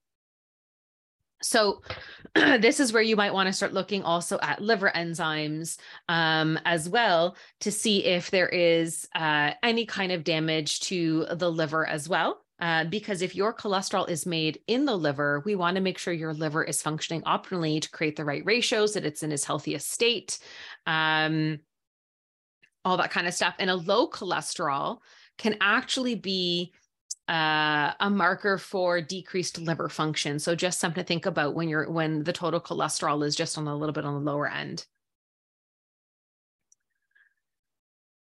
So, 1.43 1.83
this 2.35 2.81
is 2.81 2.93
where 2.93 3.03
you 3.03 3.17
might 3.17 3.35
want 3.35 3.49
to 3.49 3.53
start 3.53 3.75
looking 3.75 4.03
also 4.03 4.39
at 4.41 4.63
liver 4.63 4.91
enzymes 4.95 5.79
um, 6.09 6.59
as 6.65 6.89
well 6.89 7.37
to 7.61 7.71
see 7.71 8.05
if 8.05 8.31
there 8.31 8.49
is 8.49 9.07
uh, 9.15 9.53
any 9.63 9.85
kind 9.85 10.13
of 10.13 10.25
damage 10.25 10.81
to 10.81 11.27
the 11.33 11.51
liver 11.51 11.87
as 11.87 12.09
well. 12.09 12.43
Uh, 12.63 12.85
because 12.85 13.23
if 13.23 13.35
your 13.35 13.53
cholesterol 13.53 14.09
is 14.09 14.25
made 14.25 14.61
in 14.69 14.85
the 14.85 14.97
liver, 14.97 15.43
we 15.45 15.57
want 15.57 15.75
to 15.75 15.83
make 15.83 15.99
sure 15.99 16.15
your 16.15 16.33
liver 16.33 16.63
is 16.63 16.81
functioning 16.81 17.21
optimally 17.23 17.83
to 17.83 17.91
create 17.91 18.15
the 18.15 18.25
right 18.25 18.45
ratios, 18.47 18.95
that 18.95 19.05
it's 19.05 19.25
in 19.25 19.33
its 19.33 19.45
healthiest 19.45 19.91
state, 19.91 20.39
um, 20.87 21.59
all 22.85 22.97
that 22.97 23.11
kind 23.11 23.27
of 23.27 23.35
stuff. 23.35 23.57
And 23.59 23.69
a 23.69 23.75
low 23.75 24.09
cholesterol 24.09 24.99
can 25.39 25.57
actually 25.61 26.15
be 26.15 26.73
uh, 27.29 27.93
a 28.00 28.11
marker 28.11 28.59
for 28.59 29.00
decreased 29.00 29.59
liver 29.59 29.88
function. 29.88 30.38
So 30.38 30.55
just 30.55 30.81
something 30.81 31.02
to 31.02 31.07
think 31.07 31.26
about 31.26 31.55
when 31.55 31.69
you're 31.69 31.91
when 31.91 32.25
the 32.25 32.33
total 32.33 32.61
cholesterol 32.61 33.25
is 33.25 33.37
just 33.37 33.57
on 33.57 33.67
a 33.69 33.76
little 33.76 33.93
bit 33.93 34.05
on 34.05 34.14
the 34.14 34.31
lower 34.31 34.49
end. 34.49 34.87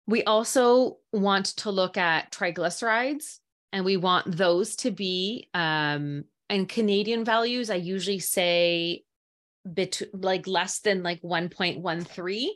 We 0.08 0.24
also 0.24 0.98
want 1.14 1.46
to 1.58 1.72
look 1.72 1.98
at 1.98 2.32
triglycerides, 2.32 3.38
and 3.72 3.86
we 3.86 3.98
want 3.98 4.36
those 4.36 4.76
to 4.78 4.92
be 4.92 5.50
um, 5.54 6.24
and 6.50 6.68
Canadian 6.68 7.24
values. 7.24 7.70
I 7.70 7.76
usually 7.76 8.20
say 8.20 9.04
bit 9.72 10.02
like 10.14 10.48
less 10.48 10.80
than 10.80 11.04
like 11.04 11.22
1.13 11.22 12.48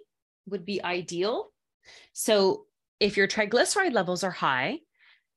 would 0.47 0.65
be 0.65 0.83
ideal. 0.83 1.51
So 2.13 2.65
if 2.99 3.17
your 3.17 3.27
triglyceride 3.27 3.93
levels 3.93 4.23
are 4.23 4.31
high, 4.31 4.79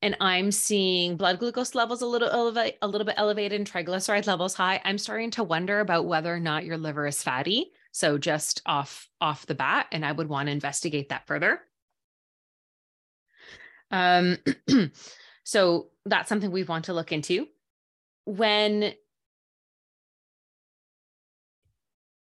and 0.01 0.15
I'm 0.19 0.51
seeing 0.51 1.17
blood 1.17 1.39
glucose 1.39 1.73
levels 1.73 2.01
a 2.01 2.05
little 2.05 2.29
elevate, 2.29 2.77
a 2.81 2.87
little 2.87 3.05
bit 3.05 3.15
elevated 3.17 3.59
and 3.59 3.69
triglyceride 3.69 4.27
levels 4.27 4.53
high, 4.53 4.81
I'm 4.85 4.97
starting 4.97 5.31
to 5.31 5.43
wonder 5.43 5.79
about 5.79 6.05
whether 6.05 6.33
or 6.33 6.39
not 6.39 6.65
your 6.65 6.77
liver 6.77 7.07
is 7.07 7.23
fatty. 7.23 7.71
So 7.91 8.17
just 8.17 8.61
off 8.65 9.09
off 9.21 9.47
the 9.47 9.55
bat, 9.55 9.87
and 9.91 10.05
I 10.05 10.11
would 10.11 10.29
want 10.29 10.47
to 10.47 10.51
investigate 10.51 11.09
that 11.09 11.25
further. 11.25 11.61
Um, 13.89 14.37
so 15.43 15.87
that's 16.05 16.29
something 16.29 16.51
we 16.51 16.63
want 16.63 16.85
to 16.85 16.93
look 16.93 17.11
into. 17.11 17.47
When 18.25 18.93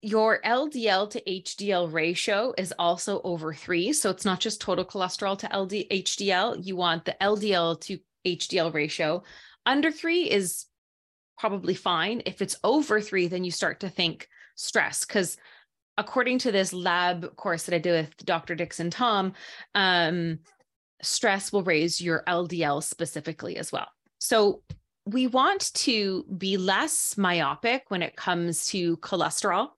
your 0.01 0.39
LDL 0.45 1.09
to 1.09 1.21
HDL 1.21 1.91
ratio 1.91 2.53
is 2.57 2.73
also 2.77 3.21
over 3.23 3.53
three. 3.53 3.93
So 3.93 4.09
it's 4.09 4.25
not 4.25 4.39
just 4.39 4.61
total 4.61 4.85
cholesterol 4.85 5.37
to 5.39 5.47
LD, 5.47 5.89
HDL. 5.89 6.65
You 6.65 6.75
want 6.75 7.05
the 7.05 7.15
LDL 7.19 7.79
to 7.81 7.99
HDL 8.25 8.73
ratio. 8.73 9.23
Under 9.65 9.91
three 9.91 10.29
is 10.29 10.65
probably 11.37 11.73
fine. 11.73 12.21
If 12.25 12.41
it's 12.41 12.57
over 12.63 13.01
three, 13.01 13.27
then 13.27 13.43
you 13.43 13.51
start 13.51 13.79
to 13.81 13.89
think 13.89 14.27
stress 14.55 15.05
because 15.05 15.37
according 15.97 16.39
to 16.39 16.51
this 16.51 16.73
lab 16.73 17.35
course 17.35 17.63
that 17.63 17.75
I 17.75 17.79
did 17.79 18.05
with 18.05 18.25
Dr. 18.25 18.55
Dickson 18.55 18.91
Thom, 18.91 19.33
um, 19.73 20.39
stress 21.01 21.51
will 21.51 21.63
raise 21.63 21.99
your 21.99 22.23
LDL 22.27 22.83
specifically 22.83 23.57
as 23.57 23.71
well. 23.71 23.87
So 24.19 24.61
we 25.05 25.25
want 25.27 25.73
to 25.73 26.23
be 26.37 26.57
less 26.57 27.17
myopic 27.17 27.85
when 27.87 28.03
it 28.03 28.15
comes 28.15 28.67
to 28.67 28.97
cholesterol 28.97 29.69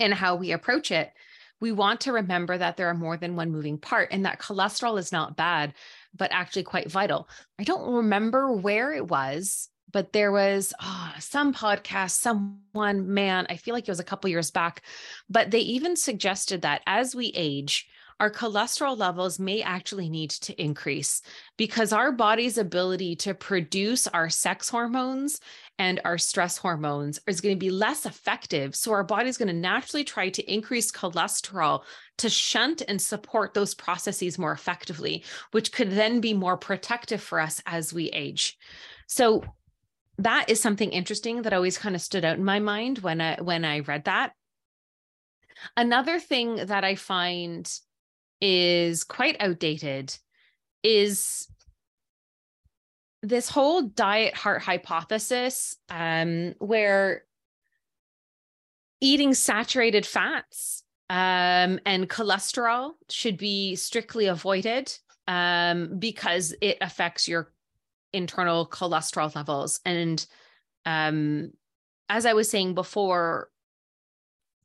and 0.00 0.12
how 0.14 0.34
we 0.34 0.52
approach 0.52 0.90
it, 0.90 1.12
we 1.60 1.72
want 1.72 2.00
to 2.00 2.12
remember 2.12 2.56
that 2.56 2.76
there 2.76 2.88
are 2.88 2.94
more 2.94 3.16
than 3.16 3.36
one 3.36 3.50
moving 3.50 3.78
part 3.78 4.08
and 4.10 4.24
that 4.24 4.40
cholesterol 4.40 4.98
is 4.98 5.12
not 5.12 5.36
bad. 5.36 5.74
but 6.12 6.32
actually 6.32 6.64
quite 6.64 6.90
vital. 6.90 7.28
I 7.56 7.62
don't 7.62 7.94
remember 7.94 8.50
where 8.50 8.92
it 8.92 9.06
was, 9.06 9.68
but 9.92 10.12
there 10.12 10.32
was 10.32 10.72
oh, 10.80 11.12
some 11.20 11.54
podcast, 11.54 12.12
someone, 12.12 13.14
man, 13.14 13.46
I 13.48 13.56
feel 13.56 13.74
like 13.74 13.86
it 13.86 13.90
was 13.92 14.00
a 14.00 14.04
couple 14.04 14.30
years 14.30 14.50
back, 14.50 14.82
but 15.28 15.50
they 15.52 15.60
even 15.60 15.94
suggested 15.94 16.62
that 16.62 16.82
as 16.86 17.14
we 17.14 17.32
age, 17.36 17.88
our 18.20 18.30
cholesterol 18.30 18.96
levels 18.96 19.38
may 19.38 19.62
actually 19.62 20.10
need 20.10 20.28
to 20.30 20.62
increase 20.62 21.22
because 21.56 21.92
our 21.92 22.12
body's 22.12 22.58
ability 22.58 23.16
to 23.16 23.32
produce 23.32 24.06
our 24.06 24.28
sex 24.28 24.68
hormones 24.68 25.40
and 25.78 26.00
our 26.04 26.18
stress 26.18 26.58
hormones 26.58 27.18
is 27.26 27.40
going 27.40 27.54
to 27.54 27.58
be 27.58 27.70
less 27.70 28.04
effective. 28.04 28.76
So, 28.76 28.92
our 28.92 29.02
body's 29.02 29.38
going 29.38 29.48
to 29.48 29.54
naturally 29.54 30.04
try 30.04 30.28
to 30.28 30.52
increase 30.52 30.92
cholesterol 30.92 31.82
to 32.18 32.28
shunt 32.28 32.82
and 32.86 33.00
support 33.00 33.54
those 33.54 33.74
processes 33.74 34.38
more 34.38 34.52
effectively, 34.52 35.24
which 35.52 35.72
could 35.72 35.90
then 35.90 36.20
be 36.20 36.34
more 36.34 36.58
protective 36.58 37.22
for 37.22 37.40
us 37.40 37.62
as 37.64 37.94
we 37.94 38.10
age. 38.10 38.58
So, 39.06 39.42
that 40.18 40.50
is 40.50 40.60
something 40.60 40.90
interesting 40.90 41.42
that 41.42 41.54
always 41.54 41.78
kind 41.78 41.94
of 41.94 42.02
stood 42.02 42.26
out 42.26 42.36
in 42.36 42.44
my 42.44 42.58
mind 42.58 42.98
when 42.98 43.22
I 43.22 43.40
when 43.40 43.64
I 43.64 43.80
read 43.80 44.04
that. 44.04 44.34
Another 45.76 46.18
thing 46.18 46.56
that 46.66 46.84
I 46.84 46.94
find 46.94 47.70
is 48.40 49.04
quite 49.04 49.36
outdated 49.40 50.16
is 50.82 51.48
this 53.22 53.48
whole 53.50 53.82
diet 53.82 54.34
heart 54.34 54.62
hypothesis 54.62 55.76
um, 55.90 56.54
where 56.58 57.24
eating 59.00 59.34
saturated 59.34 60.06
fats 60.06 60.84
um, 61.10 61.80
and 61.84 62.08
cholesterol 62.08 62.92
should 63.10 63.36
be 63.36 63.76
strictly 63.76 64.26
avoided 64.26 64.92
um, 65.28 65.98
because 65.98 66.54
it 66.60 66.78
affects 66.80 67.28
your 67.28 67.52
internal 68.12 68.66
cholesterol 68.66 69.34
levels. 69.34 69.80
And 69.84 70.24
um, 70.86 71.50
as 72.08 72.26
I 72.26 72.32
was 72.32 72.50
saying 72.50 72.74
before, 72.74 73.49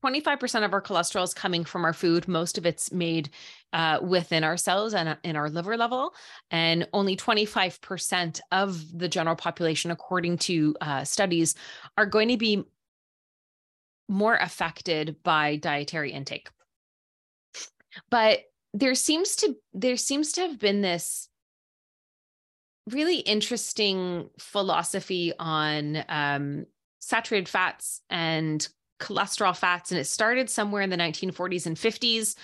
25% 0.06 0.64
of 0.64 0.74
our 0.74 0.82
cholesterol 0.82 1.24
is 1.24 1.34
coming 1.34 1.64
from 1.64 1.84
our 1.84 1.94
food. 1.94 2.28
Most 2.28 2.58
of 2.58 2.66
it's 2.66 2.92
made 2.92 3.30
uh, 3.74 4.00
within 4.04 4.44
our 4.44 4.58
cells 4.58 4.94
and 4.94 5.10
uh, 5.10 5.16
in 5.24 5.36
our 5.36 5.50
liver 5.50 5.76
level. 5.76 6.14
And 6.52 6.88
only 6.94 7.16
25% 7.16 8.40
of 8.52 8.98
the 8.98 9.08
general 9.08 9.36
population, 9.36 9.90
according 9.90 10.38
to 10.40 10.76
uh, 10.80 11.04
studies, 11.06 11.56
are 11.98 12.06
going 12.06 12.30
to 12.30 12.38
be 12.38 12.64
more 14.08 14.36
affected 14.36 15.16
by 15.24 15.56
dietary 15.56 16.12
intake. 16.12 16.50
But 18.12 18.42
there 18.74 18.94
seems 18.94 19.38
to 19.38 19.56
there 19.74 19.98
seems 19.98 20.34
to 20.34 20.42
have 20.42 20.60
been 20.60 20.82
this 20.82 21.30
really 22.92 23.18
interesting 23.20 24.30
philosophy 24.38 25.34
on 25.40 26.04
um, 26.10 26.66
saturated 27.00 27.50
fats 27.50 28.02
and 28.10 28.68
cholesterol 29.00 29.56
fats 29.56 29.92
and 29.92 30.00
it 30.00 30.06
started 30.06 30.50
somewhere 30.50 30.82
in 30.82 30.90
the 30.90 30.98
1940s 30.98 31.66
and 31.66 31.76
50s 31.76 32.36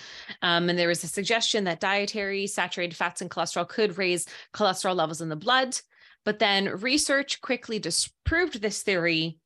um, 0.42 0.68
and 0.68 0.78
there 0.78 0.88
was 0.88 1.02
a 1.02 1.08
suggestion 1.08 1.64
that 1.64 1.80
dietary 1.80 2.46
saturated 2.46 2.94
fats 2.94 3.20
and 3.20 3.30
cholesterol 3.30 3.68
could 3.68 3.96
raise 3.96 4.26
cholesterol 4.52 4.94
levels 4.94 5.20
in 5.20 5.28
the 5.28 5.36
blood. 5.36 5.78
But 6.24 6.38
then 6.38 6.66
research 6.80 7.40
quickly 7.40 7.78
disproved 7.78 8.60
this 8.60 8.82
theory 8.82 9.38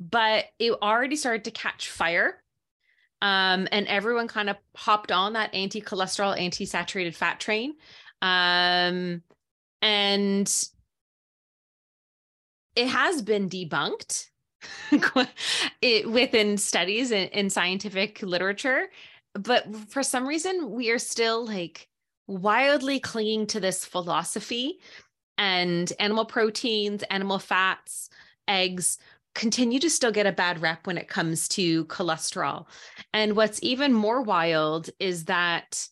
but 0.00 0.46
it 0.58 0.72
already 0.72 1.16
started 1.16 1.44
to 1.44 1.50
catch 1.50 1.90
fire. 1.90 2.42
Um, 3.22 3.68
and 3.72 3.86
everyone 3.86 4.28
kind 4.28 4.50
of 4.50 4.56
hopped 4.76 5.10
on 5.10 5.32
that 5.34 5.54
anti-cholesterol 5.54 6.38
anti-saturated 6.38 7.16
fat 7.16 7.40
train. 7.40 7.74
Um, 8.20 9.22
and 9.80 10.52
it 12.76 12.88
has 12.88 13.22
been 13.22 13.48
debunked 13.48 14.28
it, 15.82 16.10
within 16.10 16.56
studies 16.56 17.10
in, 17.10 17.28
in 17.28 17.50
scientific 17.50 18.22
literature. 18.22 18.88
But 19.34 19.74
for 19.88 20.02
some 20.02 20.26
reason, 20.26 20.70
we 20.70 20.90
are 20.90 20.98
still 20.98 21.44
like 21.44 21.88
wildly 22.26 23.00
clinging 23.00 23.46
to 23.48 23.60
this 23.60 23.84
philosophy 23.84 24.78
and 25.36 25.92
animal 25.98 26.24
proteins, 26.24 27.02
animal 27.04 27.38
fats, 27.38 28.08
eggs 28.46 28.98
continue 29.34 29.80
to 29.80 29.90
still 29.90 30.12
get 30.12 30.26
a 30.26 30.32
bad 30.32 30.62
rep 30.62 30.86
when 30.86 30.96
it 30.96 31.08
comes 31.08 31.48
to 31.48 31.84
cholesterol. 31.86 32.66
And 33.12 33.36
what's 33.36 33.58
even 33.62 33.92
more 33.92 34.22
wild 34.22 34.90
is 35.00 35.24
that 35.24 35.88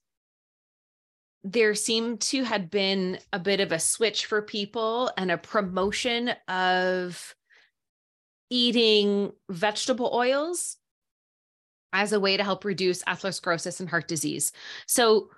there 1.45 1.75
seemed 1.75 2.21
to 2.21 2.45
have 2.45 2.71
been 2.71 3.19
a 3.33 3.39
bit 3.39 3.59
of 3.61 3.73
a 3.73 3.81
switch 3.81 4.27
for 4.27 4.43
people 4.43 5.11
and 5.17 5.31
a 5.31 5.39
promotion 5.39 6.31
of 6.47 7.35
eating 8.53 9.33
vegetable 9.49 10.11
oils 10.13 10.77
as 11.95 12.13
a 12.13 12.21
way 12.21 12.37
to 12.37 12.45
help 12.45 12.65
reduce 12.65 13.03
atherosclerosis 13.05 13.81
and 13.81 13.89
heart 13.89 14.07
disease. 14.07 14.53
So 14.87 15.31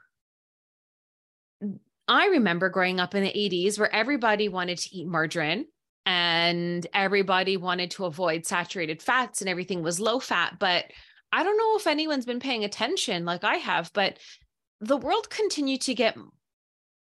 I 2.09 2.27
remember 2.27 2.69
growing 2.69 2.99
up 2.99 3.15
in 3.15 3.23
the 3.23 3.31
80s 3.31 3.79
where 3.79 3.95
everybody 3.95 4.49
wanted 4.49 4.79
to 4.79 4.95
eat 4.95 5.07
margarine 5.07 5.67
and 6.05 6.87
everybody 6.93 7.57
wanted 7.57 7.93
to 7.93 8.05
avoid 8.05 8.45
saturated 8.47 9.01
fats 9.01 9.41
and 9.41 9.49
everything 9.49 9.83
was 9.83 10.01
low 10.01 10.19
fat. 10.19 10.59
But 10.59 10.87
I 11.33 11.45
don't 11.45 11.57
know 11.57 11.77
if 11.77 11.87
anyone's 11.87 12.27
been 12.27 12.41
paying 12.41 12.65
attention 12.65 13.25
like 13.25 13.45
I 13.45 13.57
have, 13.57 13.93
but 13.95 14.19
the 14.81 14.97
world 14.97 15.31
continued 15.31 15.83
to 15.83 15.95
get 15.95 16.19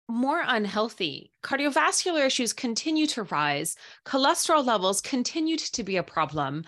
more 0.10 0.44
unhealthy. 0.46 1.32
Cardiovascular 1.44 2.26
issues 2.26 2.54
continue 2.54 3.08
to 3.08 3.24
rise. 3.24 3.76
Cholesterol 4.06 4.66
levels 4.66 5.02
continued 5.02 5.60
to 5.60 5.84
be 5.84 5.98
a 5.98 6.04
problem. 6.04 6.64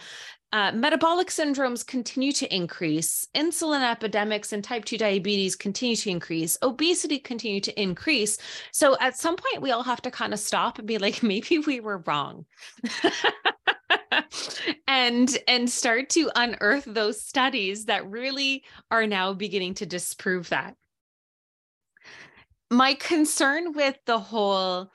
Uh, 0.52 0.71
metabolic 0.71 1.28
syndromes 1.28 1.86
continue 1.86 2.32
to 2.32 2.56
increase. 2.56 3.28
Insulin 3.36 3.82
epidemics 3.82 4.54
and 4.54 4.63
type 4.63 4.86
2 4.86 4.98
diabetes 4.98 5.56
continue 5.56 5.98
to 5.98 6.10
increase. 6.10 6.58
Obesity 6.63 7.19
continue 7.19 7.60
to 7.60 7.82
increase. 7.82 8.38
So 8.71 8.95
at 9.02 9.17
some 9.17 9.36
point, 9.36 9.62
we 9.62 9.71
all 9.71 9.84
have 9.84 10.02
to 10.04 10.12
kind 10.12 10.34
of 10.34 10.39
stop 10.39 10.80
and 10.80 10.88
be 10.88 10.98
like, 10.98 11.21
maybe 11.24 11.60
we 11.60 11.82
were 11.82 12.04
wrong. 12.06 12.45
and 14.88 15.38
and 15.48 15.69
start 15.69 16.10
to 16.10 16.32
unearth 16.36 16.86
those 16.86 17.21
studies 17.21 17.86
that 17.86 18.10
really 18.10 18.63
are 18.89 19.06
now 19.06 19.34
beginning 19.34 19.74
to 19.76 19.86
disprove 19.86 20.50
that 20.50 20.76
my 22.75 22.93
concern 22.95 23.73
with 23.73 23.97
the 24.05 24.19
whole 24.19 24.91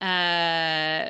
uh 0.00 1.08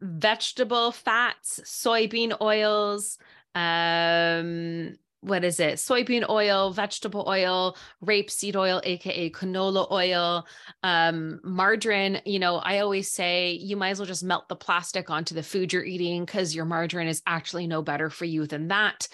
vegetable 0.00 0.92
fats 0.92 1.60
soybean 1.64 2.38
oils 2.40 3.18
um 3.54 4.94
what 5.24 5.42
is 5.42 5.58
it? 5.58 5.76
Soybean 5.76 6.28
oil 6.28 6.70
vegetable 6.70 7.24
oil 7.26 7.78
rapeseed 8.04 8.56
oil 8.56 8.82
aka 8.84 9.30
canola 9.30 9.90
oil 9.90 10.46
um 10.82 11.40
margarine. 11.42 12.20
You 12.26 12.38
know 12.38 12.56
i 12.56 12.80
always 12.80 13.10
say 13.10 13.52
you 13.52 13.76
might 13.76 13.90
as 13.90 13.98
well 13.98 14.06
just 14.06 14.22
melt 14.22 14.48
the 14.48 14.56
plastic 14.56 15.08
onto 15.08 15.34
the 15.34 15.42
food 15.42 15.72
you're 15.72 15.84
eating 15.84 16.26
because 16.26 16.54
your 16.54 16.66
margarine 16.66 17.08
is 17.08 17.22
actually 17.26 17.66
no 17.66 17.80
better 17.80 18.10
for 18.10 18.26
you 18.26 18.46
than 18.46 18.68
that 18.68 19.08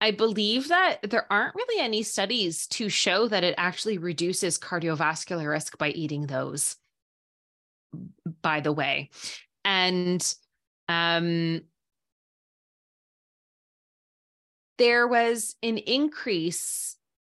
I 0.00 0.10
believe 0.10 0.68
that 0.68 0.98
there 1.02 1.30
aren't 1.32 1.54
really 1.54 1.82
any 1.82 2.02
studies 2.02 2.66
to 2.68 2.88
show 2.88 3.28
that 3.28 3.44
it 3.44 3.54
actually 3.56 3.98
reduces 3.98 4.58
cardiovascular 4.58 5.48
risk 5.48 5.78
by 5.78 5.90
eating 5.90 6.26
those, 6.26 6.76
by 8.42 8.60
the 8.60 8.72
way. 8.72 9.10
And 9.64 10.22
um, 10.88 11.62
there 14.78 15.06
was 15.06 15.56
an 15.62 15.78
increase 15.78 16.96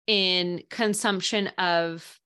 in 0.07 0.63
consumption 0.69 1.47
of 1.57 2.19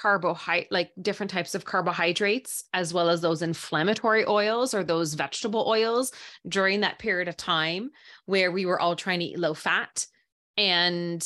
carbohydrate 0.00 0.70
like 0.70 0.90
different 1.00 1.30
types 1.30 1.54
of 1.54 1.64
carbohydrates 1.64 2.64
as 2.72 2.92
well 2.92 3.08
as 3.08 3.20
those 3.20 3.42
inflammatory 3.42 4.24
oils 4.26 4.74
or 4.74 4.84
those 4.84 5.14
vegetable 5.14 5.64
oils 5.68 6.12
during 6.48 6.80
that 6.80 6.98
period 6.98 7.28
of 7.28 7.36
time 7.36 7.90
where 8.26 8.50
we 8.50 8.66
were 8.66 8.80
all 8.80 8.96
trying 8.96 9.20
to 9.20 9.26
eat 9.26 9.38
low 9.38 9.54
fat. 9.54 10.06
And 10.56 11.24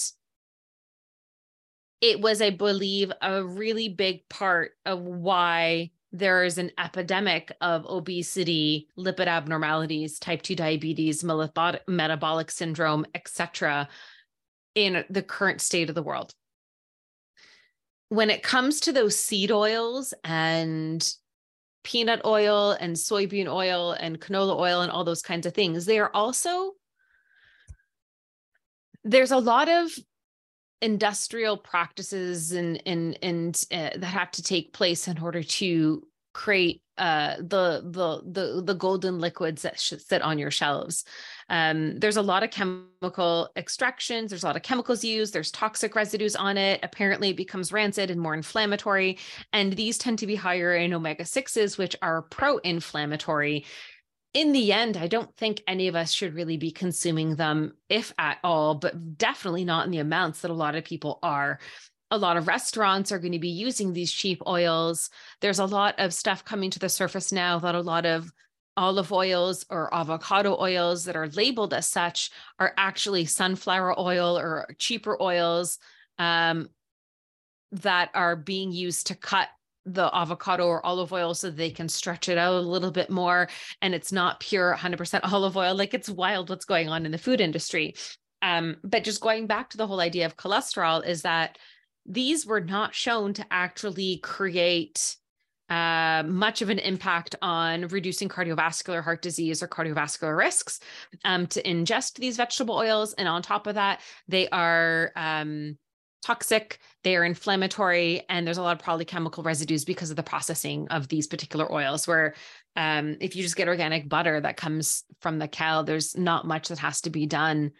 it 2.00 2.20
was 2.20 2.40
i 2.40 2.50
believe 2.50 3.12
a 3.22 3.44
really 3.44 3.88
big 3.88 4.28
part 4.28 4.72
of 4.84 5.00
why 5.00 5.90
there 6.12 6.44
is 6.44 6.58
an 6.58 6.70
epidemic 6.78 7.52
of 7.60 7.84
obesity 7.86 8.88
lipid 8.98 9.26
abnormalities 9.26 10.18
type 10.18 10.42
2 10.42 10.54
diabetes 10.54 11.24
metabolic 11.24 12.50
syndrome 12.50 13.04
etc 13.14 13.88
in 14.74 15.04
the 15.10 15.22
current 15.22 15.60
state 15.60 15.88
of 15.88 15.94
the 15.94 16.02
world 16.02 16.32
when 18.08 18.30
it 18.30 18.42
comes 18.42 18.80
to 18.80 18.92
those 18.92 19.18
seed 19.18 19.50
oils 19.50 20.14
and 20.24 21.12
peanut 21.84 22.20
oil 22.24 22.72
and 22.72 22.96
soybean 22.96 23.46
oil 23.46 23.92
and 23.92 24.20
canola 24.20 24.58
oil 24.58 24.80
and 24.80 24.90
all 24.90 25.04
those 25.04 25.22
kinds 25.22 25.46
of 25.46 25.54
things, 25.54 25.84
they 25.86 25.98
are 25.98 26.10
also, 26.14 26.72
there's 29.04 29.30
a 29.30 29.38
lot 29.38 29.68
of 29.68 29.90
industrial 30.80 31.56
practices 31.56 32.52
and 32.52 32.80
and 32.86 33.18
and 33.20 33.64
uh, 33.72 33.90
that 33.96 34.04
have 34.04 34.30
to 34.30 34.42
take 34.42 34.72
place 34.72 35.08
in 35.08 35.18
order 35.18 35.42
to 35.42 36.06
create 36.38 36.80
uh, 36.98 37.34
the 37.38 37.82
the 37.84 38.22
the 38.24 38.62
the 38.62 38.74
golden 38.74 39.18
liquids 39.18 39.62
that 39.62 39.80
sit 39.80 40.22
on 40.22 40.38
your 40.38 40.52
shelves. 40.52 41.04
Um, 41.48 41.98
there's 41.98 42.16
a 42.16 42.22
lot 42.22 42.44
of 42.44 42.52
chemical 42.52 43.50
extractions. 43.56 44.30
There's 44.30 44.44
a 44.44 44.46
lot 44.46 44.54
of 44.54 44.62
chemicals 44.62 45.02
used. 45.02 45.32
There's 45.32 45.50
toxic 45.50 45.96
residues 45.96 46.36
on 46.36 46.56
it. 46.56 46.78
Apparently, 46.84 47.30
it 47.30 47.36
becomes 47.36 47.72
rancid 47.72 48.08
and 48.12 48.20
more 48.20 48.34
inflammatory. 48.34 49.18
And 49.52 49.72
these 49.72 49.98
tend 49.98 50.20
to 50.20 50.28
be 50.28 50.36
higher 50.36 50.76
in 50.76 50.94
omega 50.94 51.24
sixes, 51.24 51.76
which 51.76 51.96
are 52.02 52.22
pro-inflammatory. 52.22 53.64
In 54.32 54.52
the 54.52 54.72
end, 54.72 54.96
I 54.96 55.08
don't 55.08 55.36
think 55.36 55.62
any 55.66 55.88
of 55.88 55.96
us 55.96 56.12
should 56.12 56.34
really 56.34 56.56
be 56.56 56.70
consuming 56.70 57.34
them, 57.34 57.74
if 57.88 58.12
at 58.16 58.38
all, 58.44 58.76
but 58.76 59.18
definitely 59.18 59.64
not 59.64 59.86
in 59.86 59.90
the 59.90 59.98
amounts 59.98 60.42
that 60.42 60.52
a 60.52 60.54
lot 60.54 60.76
of 60.76 60.84
people 60.84 61.18
are 61.20 61.58
a 62.10 62.18
lot 62.18 62.36
of 62.36 62.48
restaurants 62.48 63.12
are 63.12 63.18
going 63.18 63.32
to 63.32 63.38
be 63.38 63.48
using 63.48 63.92
these 63.92 64.12
cheap 64.12 64.42
oils. 64.46 65.10
There's 65.40 65.58
a 65.58 65.66
lot 65.66 65.94
of 65.98 66.14
stuff 66.14 66.44
coming 66.44 66.70
to 66.70 66.78
the 66.78 66.88
surface 66.88 67.32
now 67.32 67.58
that 67.58 67.74
a 67.74 67.80
lot 67.80 68.06
of 68.06 68.32
olive 68.76 69.12
oils 69.12 69.66
or 69.70 69.92
avocado 69.92 70.56
oils 70.58 71.04
that 71.04 71.16
are 71.16 71.28
labeled 71.28 71.74
as 71.74 71.88
such 71.88 72.30
are 72.60 72.72
actually 72.76 73.24
sunflower 73.24 73.98
oil 73.98 74.38
or 74.38 74.68
cheaper 74.78 75.20
oils 75.20 75.78
um, 76.18 76.68
that 77.72 78.10
are 78.14 78.36
being 78.36 78.70
used 78.70 79.08
to 79.08 79.16
cut 79.16 79.48
the 79.84 80.08
avocado 80.14 80.66
or 80.66 80.84
olive 80.84 81.12
oil 81.12 81.34
so 81.34 81.50
they 81.50 81.70
can 81.70 81.88
stretch 81.88 82.28
it 82.28 82.38
out 82.38 82.54
a 82.54 82.60
little 82.60 82.90
bit 82.90 83.10
more 83.10 83.48
and 83.82 83.94
it's 83.94 84.12
not 84.12 84.38
pure 84.38 84.76
100% 84.78 85.20
olive 85.32 85.56
oil 85.56 85.74
like 85.74 85.94
it's 85.94 86.08
wild 86.08 86.48
what's 86.48 86.64
going 86.64 86.88
on 86.88 87.04
in 87.04 87.12
the 87.12 87.18
food 87.18 87.40
industry 87.40 87.94
um, 88.42 88.76
but 88.84 89.02
just 89.02 89.20
going 89.20 89.46
back 89.46 89.70
to 89.70 89.76
the 89.76 89.86
whole 89.86 90.00
idea 90.00 90.26
of 90.26 90.36
cholesterol 90.36 91.04
is 91.04 91.22
that 91.22 91.58
these 92.08 92.46
were 92.46 92.60
not 92.60 92.94
shown 92.94 93.34
to 93.34 93.46
actually 93.50 94.16
create 94.18 95.16
uh, 95.68 96.22
much 96.26 96.62
of 96.62 96.70
an 96.70 96.78
impact 96.78 97.36
on 97.42 97.86
reducing 97.88 98.28
cardiovascular 98.28 99.04
heart 99.04 99.20
disease 99.20 99.62
or 99.62 99.68
cardiovascular 99.68 100.36
risks 100.36 100.80
um, 101.26 101.46
to 101.46 101.62
ingest 101.62 102.14
these 102.14 102.38
vegetable 102.38 102.74
oils. 102.74 103.12
And 103.12 103.28
on 103.28 103.42
top 103.42 103.66
of 103.66 103.74
that, 103.74 104.00
they 104.26 104.48
are 104.48 105.12
um, 105.14 105.76
toxic, 106.24 106.78
they 107.04 107.16
are 107.16 107.24
inflammatory, 107.24 108.22
and 108.30 108.46
there's 108.46 108.56
a 108.56 108.62
lot 108.62 108.80
of 108.80 108.84
polychemical 108.84 109.44
residues 109.44 109.84
because 109.84 110.08
of 110.08 110.16
the 110.16 110.22
processing 110.22 110.88
of 110.88 111.08
these 111.08 111.26
particular 111.26 111.70
oils. 111.70 112.08
Where 112.08 112.34
um, 112.74 113.18
if 113.20 113.36
you 113.36 113.42
just 113.42 113.56
get 113.56 113.68
organic 113.68 114.08
butter 114.08 114.40
that 114.40 114.56
comes 114.56 115.04
from 115.20 115.38
the 115.38 115.48
cow, 115.48 115.82
there's 115.82 116.16
not 116.16 116.46
much 116.46 116.68
that 116.68 116.78
has 116.78 117.02
to 117.02 117.10
be 117.10 117.26
done 117.26 117.72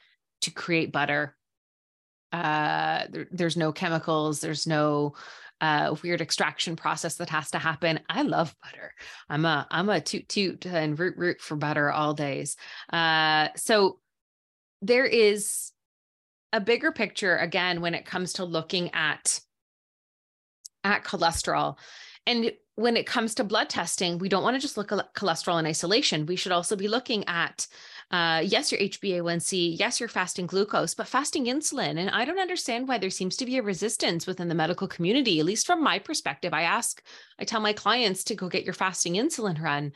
to 0.43 0.51
create 0.51 0.93
butter 0.93 1.38
uh, 2.33 3.05
there, 3.11 3.27
there's 3.31 3.57
no 3.57 3.73
chemicals 3.73 4.41
there's 4.41 4.67
no 4.67 5.15
uh, 5.61 5.95
weird 6.03 6.21
extraction 6.21 6.77
process 6.77 7.17
that 7.17 7.31
has 7.31 7.51
to 7.51 7.59
happen. 7.59 8.01
I 8.09 8.23
love 8.23 8.55
butter. 8.63 8.93
I'm 9.29 9.45
a 9.45 9.67
i'm 9.71 9.89
a 9.89 10.01
toot 10.01 10.29
toot 10.29 10.67
and 10.67 10.99
root 10.99 11.17
root 11.17 11.41
for 11.41 11.57
butter 11.57 11.91
all 11.91 12.15
days. 12.15 12.57
Uh, 12.93 13.49
so 13.57 13.99
there 14.83 15.05
is 15.05 15.73
a 16.53 16.61
bigger 16.61 16.93
picture 16.93 17.37
again 17.37 17.81
when 17.81 17.95
it 17.95 18.07
comes 18.07 18.35
to 18.35 18.45
looking 18.45 18.91
at 18.95 19.41
at 20.85 21.05
cholesterol. 21.05 21.77
And 22.27 22.53
when 22.77 22.97
it 22.97 23.07
comes 23.07 23.35
to 23.35 23.45
blood 23.45 23.69
testing 23.69 24.19
we 24.19 24.29
don't 24.29 24.45
want 24.45 24.55
to 24.55 24.61
just 24.61 24.77
look 24.77 24.93
at 24.93 25.15
cholesterol 25.15 25.59
in 25.59 25.67
isolation. 25.67 26.27
We 26.27 26.37
should 26.37 26.53
also 26.53 26.77
be 26.77 26.89
looking 26.89 27.27
at 27.27 27.67
uh, 28.11 28.43
yes, 28.45 28.73
your 28.73 28.81
HbA1c, 28.81 29.79
yes, 29.79 30.01
your 30.01 30.09
fasting 30.09 30.47
glucose, 30.47 30.95
but 30.95 31.07
fasting 31.07 31.45
insulin. 31.45 31.99
And 31.99 32.09
I 32.09 32.25
don't 32.25 32.39
understand 32.39 32.89
why 32.89 32.97
there 32.97 33.11
seems 33.11 33.37
to 33.37 33.45
be 33.45 33.59
a 33.59 33.63
resistance 33.63 34.27
within 34.27 34.49
the 34.49 34.55
medical 34.55 34.89
community, 34.89 35.39
at 35.41 35.45
least 35.45 35.67
from 35.67 35.83
my 35.83 35.99
perspective. 35.99 36.55
I 36.55 36.63
ask, 36.63 37.03
I 37.39 37.45
tell 37.45 37.61
my 37.61 37.75
clients 37.75 38.25
to 38.25 38.35
go 38.35 38.49
get 38.49 38.65
your 38.65 38.73
fasting 38.73 39.15
insulin 39.15 39.61
run, 39.61 39.93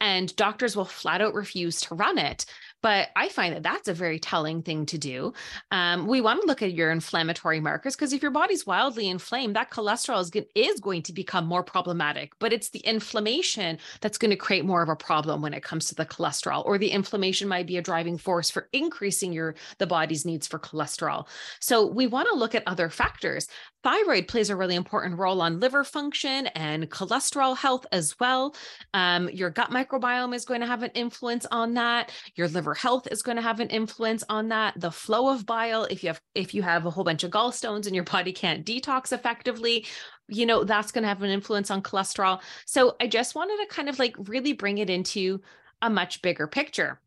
and 0.00 0.34
doctors 0.36 0.76
will 0.76 0.84
flat 0.84 1.20
out 1.20 1.34
refuse 1.34 1.80
to 1.82 1.96
run 1.96 2.18
it. 2.18 2.46
But 2.82 3.08
I 3.16 3.28
find 3.28 3.54
that 3.54 3.62
that's 3.62 3.88
a 3.88 3.94
very 3.94 4.18
telling 4.18 4.62
thing 4.62 4.86
to 4.86 4.98
do. 4.98 5.32
Um, 5.70 6.06
we 6.06 6.20
want 6.20 6.40
to 6.40 6.46
look 6.46 6.62
at 6.62 6.74
your 6.74 6.90
inflammatory 6.90 7.60
markers 7.60 7.96
because 7.96 8.12
if 8.12 8.22
your 8.22 8.30
body's 8.30 8.66
wildly 8.66 9.08
inflamed, 9.08 9.56
that 9.56 9.70
cholesterol 9.70 10.20
is, 10.20 10.30
is 10.54 10.80
going 10.80 11.02
to 11.02 11.12
become 11.12 11.46
more 11.46 11.62
problematic. 11.62 12.32
But 12.38 12.52
it's 12.52 12.70
the 12.70 12.80
inflammation 12.80 13.78
that's 14.00 14.18
going 14.18 14.30
to 14.30 14.36
create 14.36 14.64
more 14.64 14.82
of 14.82 14.88
a 14.88 14.96
problem 14.96 15.42
when 15.42 15.54
it 15.54 15.62
comes 15.62 15.86
to 15.86 15.94
the 15.94 16.06
cholesterol, 16.06 16.64
or 16.64 16.78
the 16.78 16.90
inflammation 16.90 17.48
might 17.48 17.66
be 17.66 17.76
a 17.76 17.82
driving 17.82 18.18
force 18.18 18.50
for 18.50 18.68
increasing 18.72 19.32
your 19.32 19.54
the 19.78 19.86
body's 19.86 20.24
needs 20.24 20.46
for 20.46 20.58
cholesterol. 20.58 21.26
So 21.60 21.86
we 21.86 22.06
want 22.06 22.28
to 22.28 22.34
look 22.34 22.54
at 22.54 22.62
other 22.66 22.88
factors. 22.90 23.48
Thyroid 23.86 24.26
plays 24.26 24.50
a 24.50 24.56
really 24.56 24.74
important 24.74 25.16
role 25.16 25.40
on 25.40 25.60
liver 25.60 25.84
function 25.84 26.48
and 26.48 26.90
cholesterol 26.90 27.56
health 27.56 27.86
as 27.92 28.18
well. 28.18 28.56
Um, 28.94 29.28
your 29.28 29.48
gut 29.48 29.70
microbiome 29.70 30.34
is 30.34 30.44
going 30.44 30.60
to 30.60 30.66
have 30.66 30.82
an 30.82 30.90
influence 30.94 31.46
on 31.52 31.74
that. 31.74 32.10
Your 32.34 32.48
liver 32.48 32.74
health 32.74 33.06
is 33.12 33.22
going 33.22 33.36
to 33.36 33.42
have 33.42 33.60
an 33.60 33.68
influence 33.68 34.24
on 34.28 34.48
that. 34.48 34.74
The 34.76 34.90
flow 34.90 35.28
of 35.32 35.46
bile, 35.46 35.84
if 35.84 36.02
you 36.02 36.08
have 36.08 36.20
if 36.34 36.52
you 36.52 36.62
have 36.62 36.84
a 36.84 36.90
whole 36.90 37.04
bunch 37.04 37.22
of 37.22 37.30
gallstones 37.30 37.86
and 37.86 37.94
your 37.94 38.02
body 38.02 38.32
can't 38.32 38.66
detox 38.66 39.12
effectively, 39.12 39.86
you 40.26 40.46
know 40.46 40.64
that's 40.64 40.90
going 40.90 41.02
to 41.02 41.08
have 41.08 41.22
an 41.22 41.30
influence 41.30 41.70
on 41.70 41.80
cholesterol. 41.80 42.40
So 42.64 42.96
I 43.00 43.06
just 43.06 43.36
wanted 43.36 43.56
to 43.58 43.72
kind 43.72 43.88
of 43.88 44.00
like 44.00 44.16
really 44.18 44.52
bring 44.52 44.78
it 44.78 44.90
into 44.90 45.40
a 45.80 45.88
much 45.88 46.22
bigger 46.22 46.48
picture. 46.48 47.00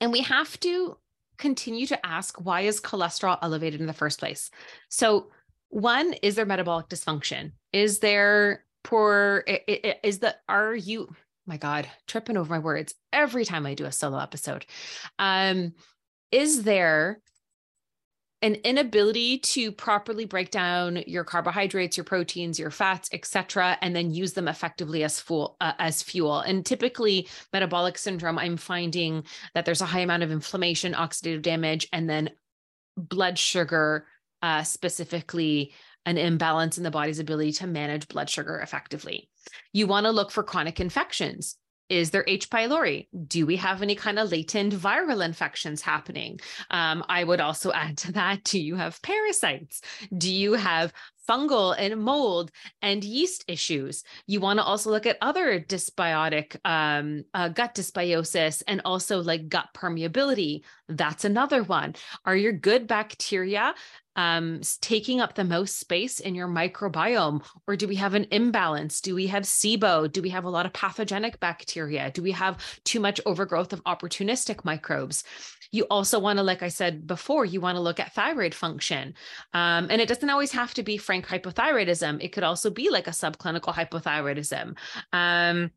And 0.00 0.10
we 0.10 0.22
have 0.22 0.58
to 0.58 0.98
continue 1.38 1.86
to 1.86 2.04
ask 2.04 2.44
why 2.44 2.62
is 2.62 2.80
cholesterol 2.80 3.38
elevated 3.42 3.80
in 3.80 3.86
the 3.86 3.92
first 3.92 4.18
place? 4.18 4.50
So 4.88 5.30
one 5.68 6.14
is 6.22 6.34
there 6.36 6.46
metabolic 6.46 6.88
dysfunction? 6.88 7.52
Is 7.72 7.98
there 7.98 8.64
poor 8.84 9.42
is 10.04 10.20
the 10.20 10.36
are 10.48 10.74
you 10.74 11.08
my 11.46 11.56
god 11.56 11.90
tripping 12.06 12.36
over 12.36 12.52
my 12.52 12.58
words 12.58 12.94
every 13.12 13.44
time 13.44 13.66
i 13.66 13.74
do 13.74 13.86
a 13.86 13.92
solo 13.92 14.18
episode 14.18 14.64
um 15.18 15.72
is 16.30 16.62
there 16.62 17.20
an 18.42 18.56
inability 18.56 19.38
to 19.38 19.72
properly 19.72 20.26
break 20.26 20.50
down 20.50 21.02
your 21.06 21.24
carbohydrates 21.24 21.96
your 21.96 22.04
proteins 22.04 22.58
your 22.58 22.70
fats 22.70 23.08
etc 23.12 23.78
and 23.80 23.96
then 23.96 24.12
use 24.12 24.34
them 24.34 24.48
effectively 24.48 25.02
as 25.02 25.18
fuel 25.18 25.56
uh, 25.62 25.72
as 25.78 26.02
fuel 26.02 26.40
and 26.40 26.66
typically 26.66 27.26
metabolic 27.54 27.96
syndrome 27.96 28.38
i'm 28.38 28.58
finding 28.58 29.24
that 29.54 29.64
there's 29.64 29.80
a 29.80 29.86
high 29.86 30.00
amount 30.00 30.22
of 30.22 30.30
inflammation 30.30 30.92
oxidative 30.92 31.42
damage 31.42 31.88
and 31.90 32.08
then 32.08 32.30
blood 32.96 33.38
sugar 33.38 34.06
uh, 34.44 34.62
specifically 34.62 35.72
an 36.04 36.18
imbalance 36.18 36.76
in 36.76 36.84
the 36.84 36.90
body's 36.90 37.18
ability 37.18 37.50
to 37.50 37.66
manage 37.66 38.06
blood 38.08 38.28
sugar 38.28 38.58
effectively. 38.58 39.30
You 39.72 39.86
want 39.86 40.04
to 40.04 40.12
look 40.12 40.30
for 40.30 40.42
chronic 40.42 40.80
infections. 40.80 41.56
Is 41.88 42.10
there 42.10 42.24
H. 42.26 42.50
pylori? 42.50 43.08
Do 43.26 43.46
we 43.46 43.56
have 43.56 43.80
any 43.80 43.94
kind 43.94 44.18
of 44.18 44.30
latent 44.30 44.74
viral 44.74 45.24
infections 45.24 45.80
happening? 45.80 46.40
Um, 46.70 47.02
I 47.08 47.24
would 47.24 47.40
also 47.40 47.72
add 47.84 47.96
to 47.98 48.12
that 48.12 48.44
do 48.44 48.60
you 48.60 48.76
have 48.76 49.00
parasites? 49.00 49.80
Do 50.14 50.30
you 50.30 50.52
have 50.52 50.92
fungal 51.28 51.74
and 51.76 52.02
mold 52.02 52.50
and 52.82 53.02
yeast 53.02 53.44
issues. 53.48 54.04
You 54.26 54.40
want 54.40 54.58
to 54.58 54.64
also 54.64 54.90
look 54.90 55.06
at 55.06 55.18
other 55.20 55.60
dysbiotic 55.60 56.56
um, 56.64 57.24
uh, 57.32 57.48
gut 57.48 57.74
dysbiosis 57.74 58.62
and 58.68 58.82
also 58.84 59.22
like 59.22 59.48
gut 59.48 59.68
permeability. 59.74 60.62
That's 60.88 61.24
another 61.24 61.62
one. 61.62 61.94
Are 62.24 62.36
your 62.36 62.52
good 62.52 62.86
bacteria 62.86 63.74
um, 64.16 64.60
taking 64.80 65.20
up 65.20 65.34
the 65.34 65.44
most 65.44 65.78
space 65.78 66.20
in 66.20 66.34
your 66.34 66.48
microbiome? 66.48 67.44
Or 67.66 67.76
do 67.76 67.88
we 67.88 67.96
have 67.96 68.14
an 68.14 68.26
imbalance? 68.30 69.00
Do 69.00 69.14
we 69.14 69.26
have 69.28 69.44
SIBO? 69.44 70.10
Do 70.10 70.22
we 70.22 70.30
have 70.30 70.44
a 70.44 70.50
lot 70.50 70.66
of 70.66 70.72
pathogenic 70.72 71.40
bacteria? 71.40 72.10
Do 72.10 72.22
we 72.22 72.32
have 72.32 72.58
too 72.84 73.00
much 73.00 73.20
overgrowth 73.26 73.72
of 73.72 73.82
opportunistic 73.84 74.64
microbes? 74.64 75.24
You 75.72 75.84
also 75.90 76.20
want 76.20 76.38
to, 76.38 76.44
like 76.44 76.62
I 76.62 76.68
said 76.68 77.06
before, 77.06 77.44
you 77.44 77.60
want 77.60 77.76
to 77.76 77.80
look 77.80 77.98
at 77.98 78.14
thyroid 78.14 78.54
function. 78.54 79.14
Um, 79.52 79.88
and 79.90 80.00
it 80.00 80.06
doesn't 80.06 80.30
always 80.30 80.52
have 80.52 80.72
to 80.74 80.84
be 80.84 80.96
frank 80.96 81.26
hypothyroidism, 81.26 82.22
it 82.22 82.28
could 82.28 82.44
also 82.44 82.70
be 82.70 82.90
like 82.90 83.08
a 83.08 83.10
subclinical 83.10 83.74
hypothyroidism. 83.74 84.76
Um, 85.12 85.72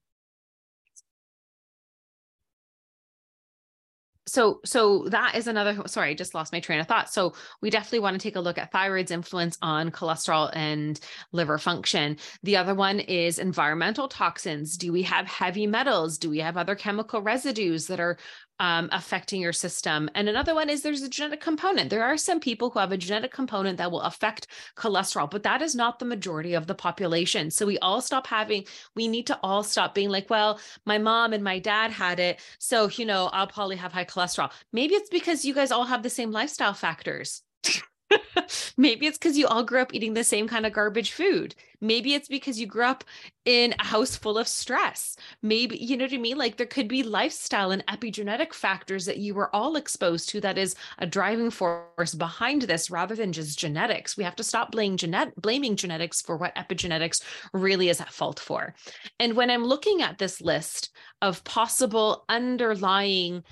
so 4.28 4.60
so 4.66 5.08
that 5.10 5.36
is 5.36 5.48
another 5.48 5.82
sorry 5.88 6.12
i 6.12 6.14
just 6.14 6.36
lost 6.36 6.52
my 6.52 6.60
train 6.60 6.80
of 6.80 6.88
thought. 6.88 7.12
So 7.12 7.34
we 7.62 7.70
definitely 7.70 8.00
want 8.00 8.20
to 8.20 8.24
take 8.24 8.36
a 8.36 8.42
look 8.42 8.58
at 8.58 8.72
thyroid's 8.72 9.12
influence 9.12 9.58
on 9.62 9.92
cholesterol 9.92 10.52
and 10.54 11.00
liver 11.32 11.58
function. 11.58 12.18
The 12.44 12.58
other 12.58 12.76
one 12.76 13.00
is 13.00 13.40
environmental 13.40 14.08
toxins. 14.08 14.78
Do 14.78 14.92
we 14.92 15.04
have 15.04 15.28
heavy 15.28 15.68
metals? 15.68 16.18
Do 16.18 16.30
we 16.30 16.40
have 16.40 16.58
other 16.58 16.76
chemical 16.76 17.22
residues 17.22 17.88
that 17.88 18.00
are 18.00 18.18
um, 18.60 18.90
affecting 18.92 19.42
your 19.42 19.54
system. 19.54 20.10
And 20.16 20.28
another 20.28 20.56
one 20.56 20.70
is 20.70 20.82
there's 20.82 21.02
a 21.02 21.10
genetic 21.10 21.42
component. 21.42 21.90
There 21.90 22.04
are 22.04 22.18
some 22.18 22.40
people 22.40 22.70
who 22.70 22.80
have 22.80 22.92
a 22.92 22.98
genetic 22.98 23.32
component 23.32 23.78
that 23.78 23.92
will 23.92 24.02
affect 24.02 24.48
cholesterol, 24.76 25.30
but 25.30 25.44
that 25.44 25.62
is 25.62 25.76
not 25.76 26.00
the 26.00 26.06
majority 26.06 26.54
of 26.54 26.68
the 26.68 26.76
population. 26.76 27.52
So 27.52 27.66
we 27.66 27.78
all 27.80 28.02
stop 28.02 28.28
having, 28.28 28.66
we 28.96 29.08
need 29.08 29.28
to 29.28 29.40
all 29.44 29.64
stop 29.64 29.94
being 29.94 30.10
like, 30.10 30.30
well, 30.30 30.60
my 30.86 30.98
mom 30.98 31.34
and 31.34 31.44
my 31.44 31.60
dad 31.60 31.92
had 31.92 32.20
it. 32.20 32.40
So, 32.60 32.90
you 32.90 33.06
know, 33.06 33.28
I'll 33.28 33.48
probably 33.48 33.76
have 33.78 33.94
high 33.94 34.06
cholesterol. 34.06 34.52
Maybe 34.74 34.96
it's 34.96 35.10
because 35.10 35.46
you 35.46 35.54
guys 35.54 35.72
all 35.72 35.86
have 35.86 36.04
the 36.04 36.10
same 36.10 36.32
lifestyle 36.32 36.74
factors. 36.74 37.44
Maybe 38.78 39.08
it's 39.08 39.18
because 39.18 39.38
you 39.38 39.48
all 39.48 39.64
grew 39.64 39.82
up 39.82 39.94
eating 39.94 40.14
the 40.14 40.24
same 40.24 40.48
kind 40.48 40.66
of 40.66 40.74
garbage 40.74 41.12
food. 41.12 41.56
Maybe 41.82 42.14
it's 42.14 42.28
because 42.28 42.60
you 42.60 42.66
grew 42.66 42.86
up 42.86 43.04
in 43.46 43.76
a 43.80 43.84
house 43.84 44.16
full 44.16 44.38
of 44.38 44.48
stress. 44.48 45.16
Maybe, 45.42 45.78
you 45.78 45.98
know 45.98 46.06
what 46.06 46.14
I 46.14 46.18
mean? 46.18 46.38
Like 46.38 46.58
there 46.58 46.66
could 46.66 46.88
be 46.88 47.04
lifestyle 47.04 47.72
and 47.72 47.86
epigenetic 47.88 48.54
factors 48.54 49.06
that 49.06 49.18
you 49.18 49.36
were 49.36 49.54
all 49.56 49.76
exposed 49.76 50.30
to 50.30 50.42
that 50.42 50.58
is 50.58 50.76
a 50.98 51.06
driving 51.06 51.52
force 51.52 52.16
behind 52.16 52.64
this 52.64 52.90
rather 52.90 53.16
than 53.16 53.34
just 53.34 53.60
genetics. 53.60 54.18
We 54.18 54.24
have 54.24 54.36
to 54.38 54.44
stop 54.44 54.72
blaming, 54.72 54.98
genet- 54.98 55.40
blaming 55.40 55.76
genetics 55.76 56.22
for 56.22 56.38
what 56.38 56.56
epigenetics 56.56 57.22
really 57.54 57.90
is 57.90 58.02
at 58.02 58.14
fault 58.14 58.40
for. 58.40 58.74
And 59.20 59.36
when 59.36 59.50
I'm 59.50 59.66
looking 59.66 60.02
at 60.02 60.18
this 60.18 60.42
list 60.42 60.92
of 61.22 61.44
possible 61.44 62.26
underlying 62.30 63.44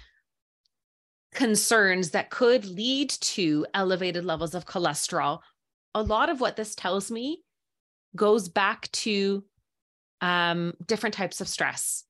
concerns 1.35 2.11
that 2.11 2.29
could 2.29 2.65
lead 2.65 3.09
to 3.09 3.65
elevated 3.73 4.25
levels 4.25 4.55
of 4.55 4.65
cholesterol, 4.65 5.39
a 5.93 6.01
lot 6.01 6.29
of 6.29 6.41
what 6.41 6.55
this 6.55 6.75
tells 6.75 7.11
me 7.11 7.43
goes 8.15 8.49
back 8.49 8.91
to 8.91 9.43
um, 10.21 10.73
different 10.87 11.13
types 11.13 11.41
of 11.41 11.47
stress. 11.47 12.03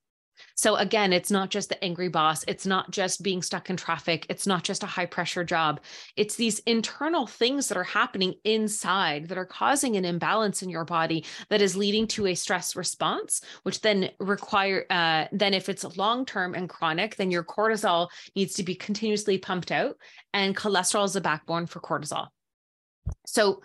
So 0.56 0.78
again, 0.78 1.12
it's 1.12 1.30
not 1.30 1.50
just 1.50 1.68
the 1.68 1.84
angry 1.84 2.08
boss. 2.08 2.46
It's 2.48 2.66
not 2.66 2.90
just 2.90 3.22
being 3.22 3.42
stuck 3.42 3.70
in 3.70 3.76
traffic. 3.76 4.26
It's 4.30 4.48
not 4.48 4.64
just 4.64 4.84
a 4.84 4.88
high 4.88 5.06
pressure 5.06 5.44
job. 5.44 5.82
It's 6.16 6.36
these 6.36 6.60
internal 6.60 7.28
things 7.28 7.68
that 7.68 7.78
are 7.78 7.84
happening 7.84 8.36
inside 8.46 9.28
that 9.28 9.38
are 9.38 9.46
causing 9.46 9.98
an 9.98 10.06
imbalance 10.06 10.64
in 10.64 10.70
your 10.70 10.86
body 10.86 11.26
that 11.50 11.62
is 11.62 11.76
leading 11.76 12.08
to 12.08 12.28
a 12.28 12.36
stress 12.36 12.76
response, 12.76 13.42
which 13.64 13.82
then 13.82 14.10
require, 14.20 14.86
uh, 14.90 15.26
then 15.34 15.54
if 15.54 15.68
it's 15.68 15.98
long 15.98 16.26
term 16.26 16.56
and 16.56 16.70
chronic, 16.70 17.18
then 17.18 17.32
your 17.32 17.44
cortisol 17.44 18.08
needs 18.36 18.54
to 18.54 18.64
be 18.64 18.76
continuously 18.76 19.38
pumped 19.38 19.72
out. 19.72 19.98
And 20.34 20.56
cholesterol 20.56 21.06
is 21.06 21.14
the 21.14 21.22
backbone 21.22 21.66
for 21.66 21.82
cortisol. 21.82 22.28
So, 23.26 23.62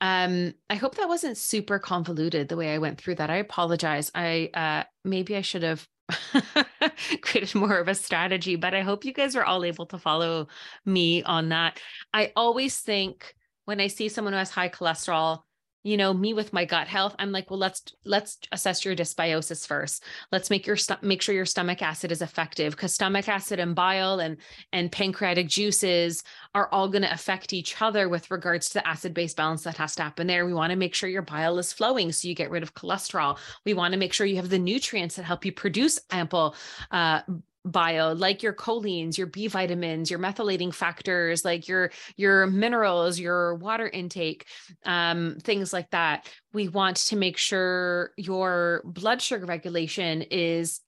um, 0.00 0.54
I 0.68 0.74
hope 0.74 0.96
that 0.96 1.08
wasn't 1.08 1.36
super 1.36 1.78
convoluted 1.78 2.48
the 2.48 2.56
way 2.56 2.74
I 2.74 2.78
went 2.78 3.00
through 3.00 3.16
that. 3.16 3.30
I 3.30 3.36
apologize. 3.36 4.10
I 4.14 4.50
uh 4.52 4.82
maybe 5.04 5.36
I 5.36 5.42
should 5.42 5.62
have 5.62 5.86
created 7.20 7.54
more 7.54 7.78
of 7.78 7.88
a 7.88 7.94
strategy, 7.94 8.56
but 8.56 8.74
I 8.74 8.82
hope 8.82 9.04
you 9.04 9.12
guys 9.12 9.36
are 9.36 9.44
all 9.44 9.64
able 9.64 9.86
to 9.86 9.98
follow 9.98 10.48
me 10.84 11.22
on 11.22 11.48
that. 11.50 11.80
I 12.12 12.32
always 12.36 12.78
think 12.80 13.34
when 13.64 13.80
I 13.80 13.86
see 13.86 14.08
someone 14.08 14.32
who 14.32 14.38
has 14.38 14.50
high 14.50 14.68
cholesterol, 14.68 15.42
you 15.82 15.96
know 15.96 16.12
me 16.12 16.32
with 16.32 16.52
my 16.52 16.64
gut 16.64 16.88
health 16.88 17.14
i'm 17.18 17.32
like 17.32 17.50
well 17.50 17.58
let's 17.58 17.82
let's 18.04 18.38
assess 18.52 18.84
your 18.84 18.94
dysbiosis 18.94 19.66
first. 19.66 20.04
Let's 20.30 20.50
make 20.50 20.66
your 20.66 20.76
st- 20.76 21.02
make 21.02 21.22
sure 21.22 21.34
your 21.34 21.46
stomach 21.46 21.82
acid 21.82 22.12
is 22.12 22.22
effective 22.22 22.72
because 22.72 22.92
stomach 22.92 23.28
acid 23.28 23.58
and 23.58 23.74
bile 23.74 24.20
and 24.20 24.36
and 24.72 24.90
pancreatic 24.92 25.48
juices 25.48 26.22
are 26.54 26.68
all 26.72 26.88
going 26.88 27.02
to 27.02 27.12
affect 27.12 27.52
each 27.52 27.80
other 27.80 28.08
with 28.08 28.30
regards 28.30 28.68
to 28.68 28.74
the 28.74 28.88
acid 28.88 29.14
base 29.14 29.34
balance 29.34 29.62
that 29.64 29.76
has 29.76 29.94
to 29.96 30.02
happen 30.02 30.26
there. 30.26 30.46
We 30.46 30.54
want 30.54 30.70
to 30.70 30.76
make 30.76 30.94
sure 30.94 31.08
your 31.08 31.22
bile 31.22 31.58
is 31.58 31.72
flowing 31.72 32.12
so 32.12 32.28
you 32.28 32.34
get 32.34 32.50
rid 32.50 32.62
of 32.62 32.74
cholesterol. 32.74 33.38
We 33.64 33.74
want 33.74 33.92
to 33.92 33.98
make 33.98 34.12
sure 34.12 34.26
you 34.26 34.36
have 34.36 34.50
the 34.50 34.58
nutrients 34.58 35.16
that 35.16 35.24
help 35.24 35.44
you 35.44 35.52
produce 35.52 36.00
ample 36.10 36.54
uh, 36.90 37.22
bio 37.64 38.12
like 38.12 38.42
your 38.42 38.52
cholines 38.52 39.16
your 39.16 39.28
b 39.28 39.46
vitamins 39.46 40.10
your 40.10 40.18
methylating 40.18 40.74
factors 40.74 41.44
like 41.44 41.68
your 41.68 41.92
your 42.16 42.46
minerals 42.48 43.20
your 43.20 43.54
water 43.54 43.88
intake 43.88 44.46
um, 44.84 45.36
things 45.42 45.72
like 45.72 45.90
that. 45.90 46.28
We 46.52 46.68
want 46.68 46.96
to 46.96 47.16
make 47.16 47.36
sure 47.36 48.10
your 48.16 48.82
blood 48.84 49.22
sugar 49.22 49.46
regulation 49.46 50.22
is 50.22 50.80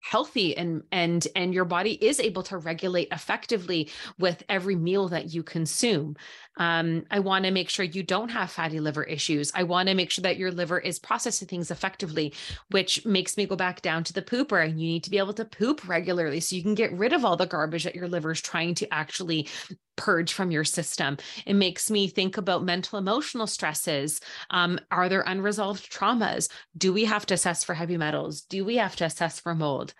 healthy 0.00 0.56
and 0.56 0.82
and 0.92 1.26
and 1.34 1.52
your 1.52 1.64
body 1.64 1.92
is 1.92 2.20
able 2.20 2.42
to 2.44 2.58
regulate 2.58 3.08
effectively 3.10 3.90
with 4.18 4.42
every 4.48 4.76
meal 4.76 5.08
that 5.08 5.34
you 5.34 5.42
consume 5.42 6.14
um, 6.56 7.04
i 7.10 7.18
want 7.18 7.44
to 7.44 7.50
make 7.50 7.68
sure 7.68 7.84
you 7.84 8.02
don't 8.02 8.30
have 8.30 8.50
fatty 8.50 8.80
liver 8.80 9.04
issues 9.04 9.50
i 9.54 9.62
want 9.62 9.88
to 9.88 9.94
make 9.94 10.10
sure 10.10 10.22
that 10.22 10.36
your 10.36 10.50
liver 10.50 10.78
is 10.78 10.98
processing 10.98 11.48
things 11.48 11.70
effectively 11.70 12.32
which 12.70 13.04
makes 13.06 13.36
me 13.36 13.46
go 13.46 13.56
back 13.56 13.82
down 13.82 14.04
to 14.04 14.12
the 14.12 14.22
pooper 14.22 14.64
and 14.64 14.80
you 14.80 14.88
need 14.88 15.04
to 15.04 15.10
be 15.10 15.18
able 15.18 15.34
to 15.34 15.44
poop 15.44 15.86
regularly 15.88 16.40
so 16.40 16.56
you 16.56 16.62
can 16.62 16.74
get 16.74 16.92
rid 16.92 17.12
of 17.12 17.24
all 17.24 17.36
the 17.36 17.46
garbage 17.46 17.84
that 17.84 17.94
your 17.94 18.08
liver 18.08 18.32
is 18.32 18.40
trying 18.40 18.74
to 18.74 18.92
actually 18.92 19.48
purge 19.96 20.32
from 20.32 20.50
your 20.50 20.64
system. 20.64 21.16
It 21.46 21.54
makes 21.54 21.90
me 21.90 22.06
think 22.08 22.36
about 22.36 22.64
mental 22.64 22.98
emotional 22.98 23.46
stresses. 23.46 24.20
Um, 24.50 24.78
are 24.90 25.08
there 25.08 25.22
unresolved 25.22 25.90
traumas? 25.90 26.48
Do 26.76 26.92
we 26.92 27.04
have 27.06 27.26
to 27.26 27.34
assess 27.34 27.64
for 27.64 27.74
heavy 27.74 27.96
metals? 27.96 28.42
Do 28.42 28.64
we 28.64 28.76
have 28.76 28.96
to 28.96 29.06
assess 29.06 29.40
for 29.40 29.54
mold? 29.54 29.94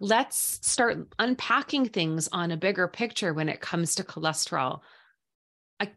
Let's 0.00 0.60
start 0.62 1.08
unpacking 1.18 1.86
things 1.86 2.28
on 2.32 2.50
a 2.50 2.56
bigger 2.56 2.88
picture 2.88 3.32
when 3.32 3.48
it 3.48 3.60
comes 3.60 3.94
to 3.94 4.04
cholesterol. 4.04 4.80
I, 5.80 5.90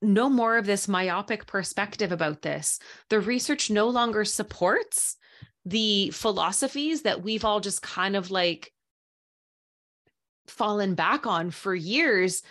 no 0.00 0.28
more 0.28 0.56
of 0.56 0.66
this 0.66 0.88
myopic 0.88 1.46
perspective 1.46 2.12
about 2.12 2.42
this. 2.42 2.78
The 3.08 3.20
research 3.20 3.70
no 3.70 3.88
longer 3.88 4.24
supports 4.24 5.16
the 5.64 6.10
philosophies 6.10 7.02
that 7.02 7.22
we've 7.22 7.44
all 7.44 7.60
just 7.60 7.82
kind 7.82 8.16
of 8.16 8.30
like 8.30 8.72
fallen 10.46 10.94
back 10.94 11.26
on 11.26 11.50
for 11.50 11.74
years, 11.74 12.42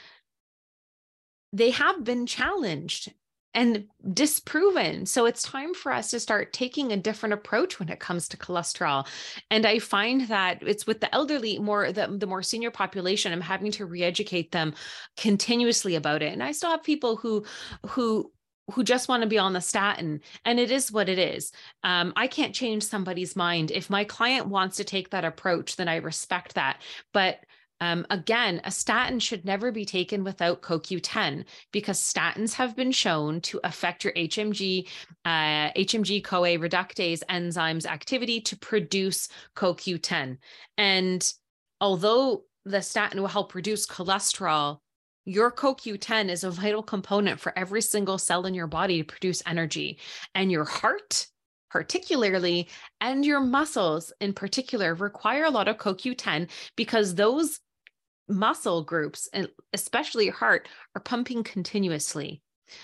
they 1.54 1.72
have 1.72 2.04
been 2.04 2.26
challenged 2.26 3.14
and 3.54 3.86
disproven. 4.14 5.06
So 5.06 5.26
it's 5.26 5.44
time 5.44 5.74
for 5.74 5.92
us 5.92 6.10
to 6.12 6.20
start 6.20 6.54
taking 6.54 6.92
a 6.92 6.98
different 6.98 7.34
approach 7.34 7.80
when 7.80 7.90
it 7.90 8.00
comes 8.00 8.28
to 8.30 8.38
cholesterol. 8.38 9.08
And 9.50 9.66
I 9.66 9.80
find 9.80 10.28
that 10.28 10.60
it's 10.62 10.88
with 10.88 11.02
the 11.02 11.14
elderly, 11.14 11.60
more 11.60 11.92
the, 11.92 12.08
the 12.18 12.28
more 12.28 12.44
senior 12.44 12.72
population, 12.72 13.34
I'm 13.34 13.42
having 13.42 13.72
to 13.74 13.86
re-educate 13.86 14.52
them 14.52 14.74
continuously 15.18 15.96
about 15.96 16.22
it. 16.22 16.34
And 16.34 16.44
I 16.44 16.52
still 16.54 16.72
have 16.72 16.84
people 16.84 17.18
who 17.18 17.46
who 17.88 18.32
who 18.72 18.84
just 18.84 19.10
want 19.10 19.22
to 19.24 19.28
be 19.28 19.38
on 19.38 19.54
the 19.54 19.60
statin 19.60 20.22
and 20.46 20.60
it 20.60 20.72
is 20.72 20.92
what 20.92 21.10
it 21.10 21.20
is 21.20 21.52
um, 21.84 22.14
i 22.16 22.28
can't 22.28 22.56
change 22.56 22.84
somebody's 22.84 23.36
mind 23.36 23.72
if 23.72 23.90
my 23.90 24.04
client 24.04 24.48
wants 24.48 24.78
to 24.78 24.84
take 24.84 25.10
that 25.10 25.26
approach 25.26 25.76
then 25.76 25.88
i 25.88 25.98
respect 25.98 26.54
that 26.54 26.80
but 27.12 27.40
um, 27.82 28.06
again, 28.12 28.62
a 28.64 28.72
statin 28.72 29.20
should 29.20 29.44
never 29.44 29.72
be 29.72 29.86
taken 29.86 30.24
without 30.24 30.62
CoQ10 30.62 31.46
because 31.74 32.00
statins 32.00 32.54
have 32.54 32.76
been 32.76 32.92
shown 32.92 33.42
to 33.42 33.60
affect 33.64 34.04
your 34.04 34.14
HMG, 34.14 34.88
uh, 35.26 35.72
HMG 35.74 36.24
CoA 36.24 36.60
reductase 36.60 37.24
enzymes 37.28 37.88
activity 37.88 38.40
to 38.42 38.56
produce 38.56 39.30
CoQ10. 39.56 40.38
And 40.78 41.34
although 41.82 42.44
the 42.66 42.84
statin 42.84 43.20
will 43.20 43.28
help 43.28 43.56
reduce 43.56 43.88
cholesterol, 43.88 44.78
your 45.26 45.52
CoQ10 45.52 46.30
is 46.30 46.44
a 46.44 46.52
vital 46.52 46.84
component 46.84 47.40
for 47.40 47.58
every 47.58 47.82
single 47.82 48.20
cell 48.20 48.46
in 48.46 48.54
your 48.54 48.68
body 48.68 49.00
to 49.00 49.04
produce 49.04 49.42
energy. 49.48 49.98
And 50.36 50.52
your 50.52 50.66
heart, 50.66 51.26
particularly, 51.72 52.70
and 53.00 53.26
your 53.26 53.40
muscles 53.40 54.14
in 54.22 54.34
particular 54.34 54.94
require 54.94 55.46
a 55.46 55.50
lot 55.50 55.68
of 55.68 55.78
CoQ10 55.78 56.48
because 56.76 57.16
those 57.16 57.60
muscle 58.32 58.84
groups, 58.84 59.30
and 59.34 59.50
especially 59.74 60.26
your 60.26 60.34
heart, 60.34 60.68
are 60.96 61.02
pumping 61.02 61.44
continuously. 61.44 62.42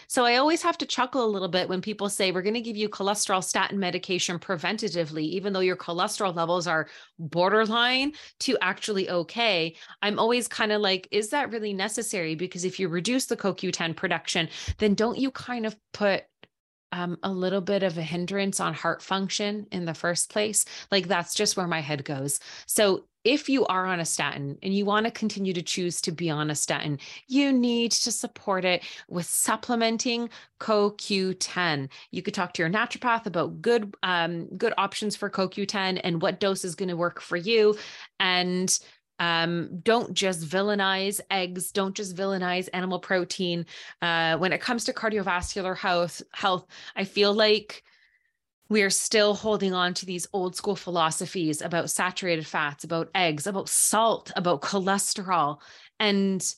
So 0.08 0.26
I 0.26 0.38
always 0.38 0.62
have 0.64 0.78
to 0.80 0.86
chuckle 0.86 1.26
a 1.26 1.28
little 1.28 1.48
bit 1.48 1.70
when 1.70 1.82
people 1.82 2.10
say 2.10 2.32
we're 2.32 2.42
going 2.42 2.54
to 2.54 2.62
give 2.62 2.78
you 2.78 2.90
cholesterol 2.90 3.44
statin 3.44 3.80
medication 3.80 4.40
preventatively, 4.40 5.24
even 5.24 5.54
though 5.54 5.60
your 5.60 5.76
cholesterol 5.76 6.36
levels 6.36 6.68
are 6.68 6.88
borderline 7.20 8.14
to 8.42 8.58
actually 8.62 9.10
okay. 9.10 9.76
I'm 10.02 10.20
always 10.20 10.48
kind 10.48 10.72
of 10.72 10.82
like, 10.82 11.08
is 11.12 11.30
that 11.30 11.52
really 11.52 11.74
necessary? 11.74 12.36
Because 12.36 12.66
if 12.66 12.80
you 12.80 12.88
reduce 12.88 13.26
the 13.26 13.38
CoQ10 13.38 13.96
production, 13.96 14.50
then 14.78 14.94
don't 14.94 15.18
you 15.18 15.32
kind 15.32 15.66
of 15.66 15.76
put 15.94 16.24
um, 16.94 17.18
a 17.22 17.32
little 17.32 17.62
bit 17.62 17.84
of 17.84 17.98
a 17.98 18.02
hindrance 18.02 18.60
on 18.60 18.74
heart 18.74 19.02
function 19.02 19.68
in 19.72 19.86
the 19.86 19.94
first 19.94 20.30
place? 20.30 20.66
Like 20.92 21.08
that's 21.08 21.34
just 21.34 21.58
where 21.58 21.68
my 21.68 21.82
head 21.82 22.04
goes. 22.06 22.40
So 22.66 23.06
if 23.28 23.50
you 23.50 23.66
are 23.66 23.86
on 23.86 24.00
a 24.00 24.06
statin 24.06 24.58
and 24.64 24.74
you 24.74 24.86
want 24.86 25.06
to 25.06 25.12
continue 25.12 25.52
to 25.52 25.62
choose 25.62 26.00
to 26.00 26.14
be 26.14 26.30
on 26.30 26.50
a 26.50 26.56
statin, 26.56 26.98
you 27.28 27.52
need 27.52 27.92
to 27.92 28.10
support 28.10 28.64
it 28.64 28.84
with 29.10 29.26
supplementing 29.26 30.30
CoQ10. 30.62 31.90
You 32.12 32.22
could 32.22 32.34
talk 32.34 32.54
to 32.54 32.62
your 32.62 32.72
naturopath 32.72 33.26
about 33.26 33.62
good 33.62 33.94
um, 34.02 34.46
good 34.58 34.74
options 34.78 35.18
for 35.18 35.30
CoQ10 35.30 36.00
and 36.06 36.22
what 36.22 36.40
dose 36.40 36.64
is 36.64 36.74
going 36.74 36.88
to 36.88 36.96
work 36.96 37.20
for 37.20 37.36
you. 37.36 37.78
And 38.22 38.80
um, 39.20 39.80
don't 39.80 40.14
just 40.14 40.48
villainize 40.48 41.20
eggs 41.32 41.72
don't 41.72 41.96
just 41.96 42.16
villainize 42.16 42.70
animal 42.72 43.00
protein 43.00 43.66
uh, 44.04 44.38
when 44.38 44.54
it 44.54 44.62
comes 44.62 44.84
to 44.84 44.94
cardiovascular 44.94 45.76
health 45.76 46.22
health 46.34 46.68
i 46.96 47.04
feel 47.04 47.34
like 47.34 47.84
we 48.70 48.82
are 48.82 48.90
still 48.90 49.34
holding 49.34 49.74
on 49.74 49.94
to 49.96 50.06
these 50.06 50.28
old 50.34 50.56
school 50.56 50.76
philosophies 50.76 51.62
about 51.62 51.90
saturated 51.90 52.46
fats, 52.46 52.84
about 52.84 53.10
eggs, 53.16 53.48
about 53.48 53.70
salt, 53.70 54.32
about 54.36 54.62
cholesterol, 54.62 55.60
and 56.00 56.54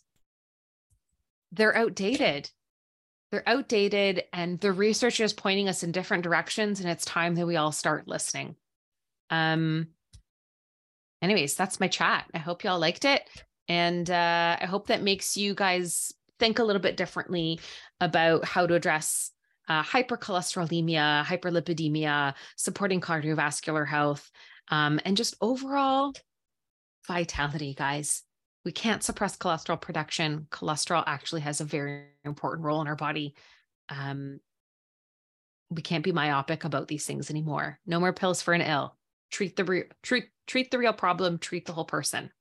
they're 1.51 1.75
outdated. 1.75 2.49
They're 3.31 3.47
outdated, 3.47 4.23
and 4.33 4.59
the 4.59 4.71
research 4.71 5.19
is 5.19 5.33
pointing 5.33 5.69
us 5.69 5.83
in 5.83 5.91
different 5.91 6.23
directions, 6.23 6.79
and 6.79 6.89
it's 6.89 7.05
time 7.05 7.35
that 7.35 7.45
we 7.45 7.57
all 7.57 7.71
start 7.71 8.07
listening. 8.07 8.55
Um, 9.29 9.89
anyways, 11.21 11.55
that's 11.55 11.79
my 11.79 11.87
chat. 11.87 12.25
I 12.33 12.39
hope 12.39 12.63
y'all 12.63 12.79
liked 12.79 13.05
it. 13.05 13.21
And 13.67 14.09
uh, 14.09 14.57
I 14.59 14.65
hope 14.65 14.87
that 14.87 15.03
makes 15.03 15.37
you 15.37 15.53
guys 15.53 16.11
think 16.39 16.57
a 16.57 16.63
little 16.63 16.81
bit 16.81 16.97
differently 16.97 17.59
about 18.01 18.45
how 18.45 18.65
to 18.65 18.73
address 18.73 19.31
uh, 19.69 19.83
hypercholesterolemia, 19.83 21.23
hyperlipidemia, 21.23 22.33
supporting 22.57 22.99
cardiovascular 22.99 23.87
health, 23.87 24.29
um, 24.69 24.99
and 25.05 25.15
just 25.15 25.35
overall 25.39 26.13
vitality, 27.07 27.75
guys. 27.75 28.23
We 28.65 28.71
can't 28.71 29.03
suppress 29.03 29.37
cholesterol 29.37 29.79
production. 29.79 30.47
Cholesterol 30.51 31.03
actually 31.05 31.41
has 31.41 31.61
a 31.61 31.65
very 31.65 32.07
important 32.25 32.65
role 32.65 32.81
in 32.81 32.87
our 32.87 32.95
body. 32.95 33.35
Um, 33.87 34.39
we 35.69 35.81
can't 35.81 36.03
be 36.03 36.11
myopic 36.11 36.63
about 36.63 36.87
these 36.87 37.05
things 37.05 37.29
anymore. 37.29 37.79
No 37.85 37.99
more 37.99 38.13
pills 38.13 38.41
for 38.41 38.53
an 38.53 38.61
ill. 38.61 38.97
Treat 39.31 39.55
the 39.55 39.63
re- 39.63 39.89
treat 40.01 40.25
treat 40.47 40.71
the 40.71 40.79
real 40.79 40.93
problem. 40.93 41.37
Treat 41.37 41.65
the 41.65 41.73
whole 41.73 41.85
person. 41.85 42.31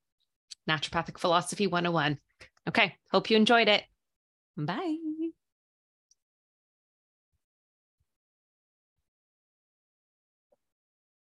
Naturopathic 0.67 1.19
philosophy 1.19 1.67
101. 1.67 2.19
Okay, 2.67 2.95
hope 3.11 3.29
you 3.29 3.37
enjoyed 3.37 3.67
it. 3.67 3.83
Bye. 4.57 5.08